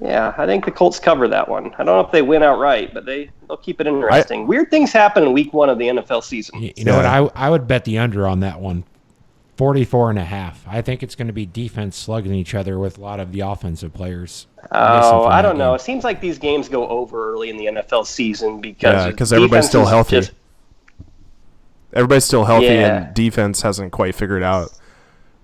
[0.00, 1.72] Yeah, I think the Colts cover that one.
[1.74, 4.46] I don't know if they win outright, but they they'll keep it interesting.
[4.46, 6.62] Weird things happen in Week One of the NFL season.
[6.62, 7.20] You, you know Yeah.
[7.22, 7.34] what?
[7.36, 8.84] I I would bet the under on that one.
[9.56, 10.64] 44 and a half.
[10.68, 13.40] I think it's going to be defense slugging each other with a lot of the
[13.40, 14.46] offensive players.
[14.70, 15.70] Oh, I don't know.
[15.70, 15.74] game.
[15.74, 19.32] It seems like these games go over early in the NFL season because Yeah, 'cause
[19.32, 20.20] everybody's still healthy.
[20.20, 20.30] just-
[21.92, 23.06] Everybody's still healthy, Yeah.
[23.06, 24.70] and defense hasn't quite figured out,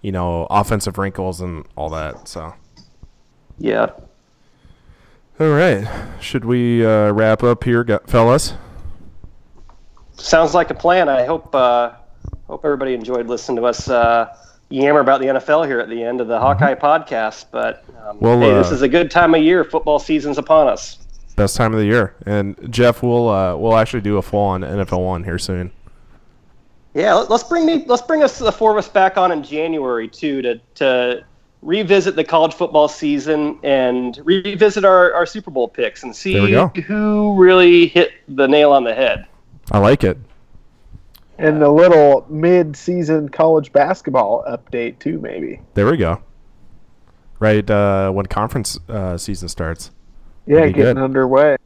[0.02, 2.28] you know, offensive wrinkles and all that.
[2.28, 2.52] So,
[3.58, 3.86] yeah.
[5.40, 5.86] All right,
[6.20, 8.54] should we uh, wrap up here, fellas?
[10.16, 11.08] Sounds like a plan.
[11.08, 11.92] I hope uh,
[12.46, 14.34] hope everybody enjoyed listening to us uh,
[14.68, 17.46] yammer about the NFL here at the end of the Hawkeye podcast.
[17.50, 19.64] But um, Well, hey, this uh, is a good time of year.
[19.64, 20.98] Football season's upon us.
[21.36, 24.60] Best time of the year, and Jeff, we'll uh, we'll actually do a full on
[24.60, 25.72] NFL one here soon.
[26.94, 29.42] Yeah, let- let's bring me, let's bring us the four of us back on in
[29.42, 31.24] January too to to
[31.64, 36.34] revisit the college football season and revisit our, our Super Bowl picks and see
[36.86, 39.26] who really hit the nail on the head.
[39.72, 40.18] I like it.
[41.38, 45.60] And a little mid-season college basketball update too, maybe.
[45.72, 46.22] There we go.
[47.40, 49.90] Right uh, when conference uh, season starts.
[50.46, 50.98] Yeah, getting good.
[50.98, 51.56] underway.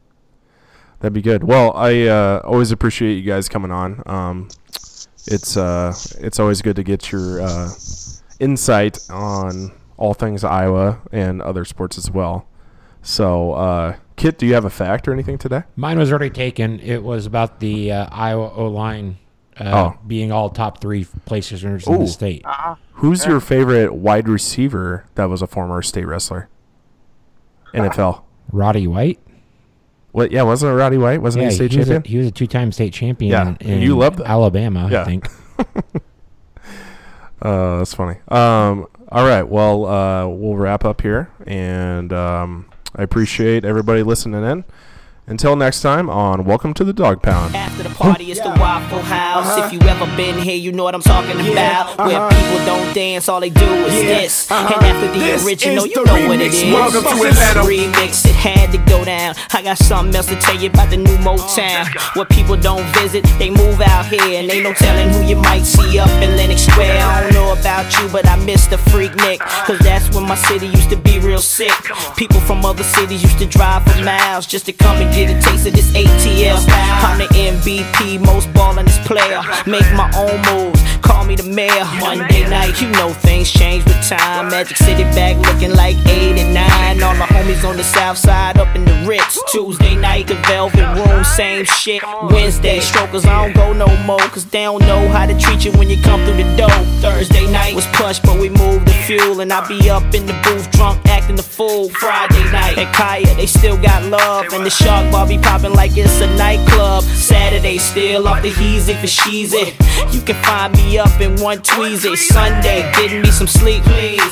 [1.01, 1.43] That'd be good.
[1.43, 4.01] Well, I uh, always appreciate you guys coming on.
[4.05, 4.49] Um,
[5.27, 7.69] it's uh, it's always good to get your uh,
[8.39, 12.47] insight on all things Iowa and other sports as well.
[13.01, 15.63] So, uh, Kit, do you have a fact or anything today?
[15.75, 16.79] Mine was already taken.
[16.79, 19.17] It was about the uh, Iowa O line
[19.59, 19.99] uh, Oh.
[20.07, 22.45] being all top three places in the state.
[22.93, 26.49] Who's your favorite wide receiver that was a former state wrestler?
[27.73, 28.23] NFL.
[28.51, 29.19] Roddy White.
[30.11, 30.31] What?
[30.31, 31.21] Yeah, wasn't it Roddy White?
[31.21, 32.11] Wasn't Yeah, he state he was, a, champion?
[32.11, 33.31] he was a two-time state champion.
[33.31, 34.27] Yeah, in you love that.
[34.27, 35.01] Alabama, Yeah.
[35.01, 35.27] I think.
[37.41, 38.19] Uh, that's funny.
[38.27, 39.43] Um, all right.
[39.43, 44.63] Well, uh, we'll wrap up here, and um, I appreciate everybody listening in.
[45.29, 47.55] Until next time on Welcome to the Dog Pound.
[47.55, 49.63] After the party, it's the Waffle House.
[49.63, 51.99] If you ever been here, you know what I'm talking about.
[51.99, 52.07] Uh-huh.
[52.09, 54.49] Where people don't dance, all they do is this.
[54.49, 54.73] Uh-huh.
[54.73, 56.65] And after the This original, you the know what it remix.
[56.65, 56.73] is.
[56.73, 57.59] Welcome to Atlanta.
[57.61, 59.35] Remix, it had to go down.
[59.53, 61.85] I got something else to tell you about the new Motown.
[62.15, 64.41] Where people don't visit, they move out here.
[64.41, 67.05] And ain't no telling who you might see up in Lenox Square.
[67.05, 69.37] I don't know about you, but I miss the Freaknik.
[69.67, 71.71] Cause that's when my city used to be real sick.
[72.17, 75.41] People from other cities used to drive for miles just to come and get a
[75.41, 76.63] taste of this ATL.
[77.03, 79.41] I'm the MVP, most ballingest player.
[79.67, 81.85] Make my own moves, call me the mayor.
[81.99, 84.49] Monday night, you know things change with time.
[84.49, 87.03] Magic City back looking like 8 and 9.
[87.03, 89.39] All the homies on the south side up in the Ritz.
[89.51, 92.01] Tuesday night, the Velvet Room, same shit.
[92.29, 94.19] Wednesday, strokers, I don't go no more.
[94.29, 96.79] Cause they don't know how to treat you when you come through the door.
[97.01, 99.41] Thursday night was push, but we moved the fuel.
[99.41, 101.89] And I be up in the booth, drunk, acting the fool.
[101.89, 104.53] Friday night at Kaya, they still got love.
[104.53, 107.03] And the shark bar be popping like it's a nightclub.
[107.03, 109.73] Saturday, still off the heezy for sheezy.
[110.13, 112.15] You can find me up in one tweezy.
[112.15, 113.83] Sunday, getting me some sleep.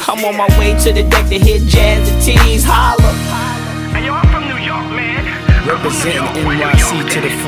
[0.08, 2.64] I'm on my way to the deck to hit jazz and tees.
[2.66, 3.12] Holla.
[3.96, 5.26] And you're up from New York, man.
[5.68, 7.46] Representing NYC to the full.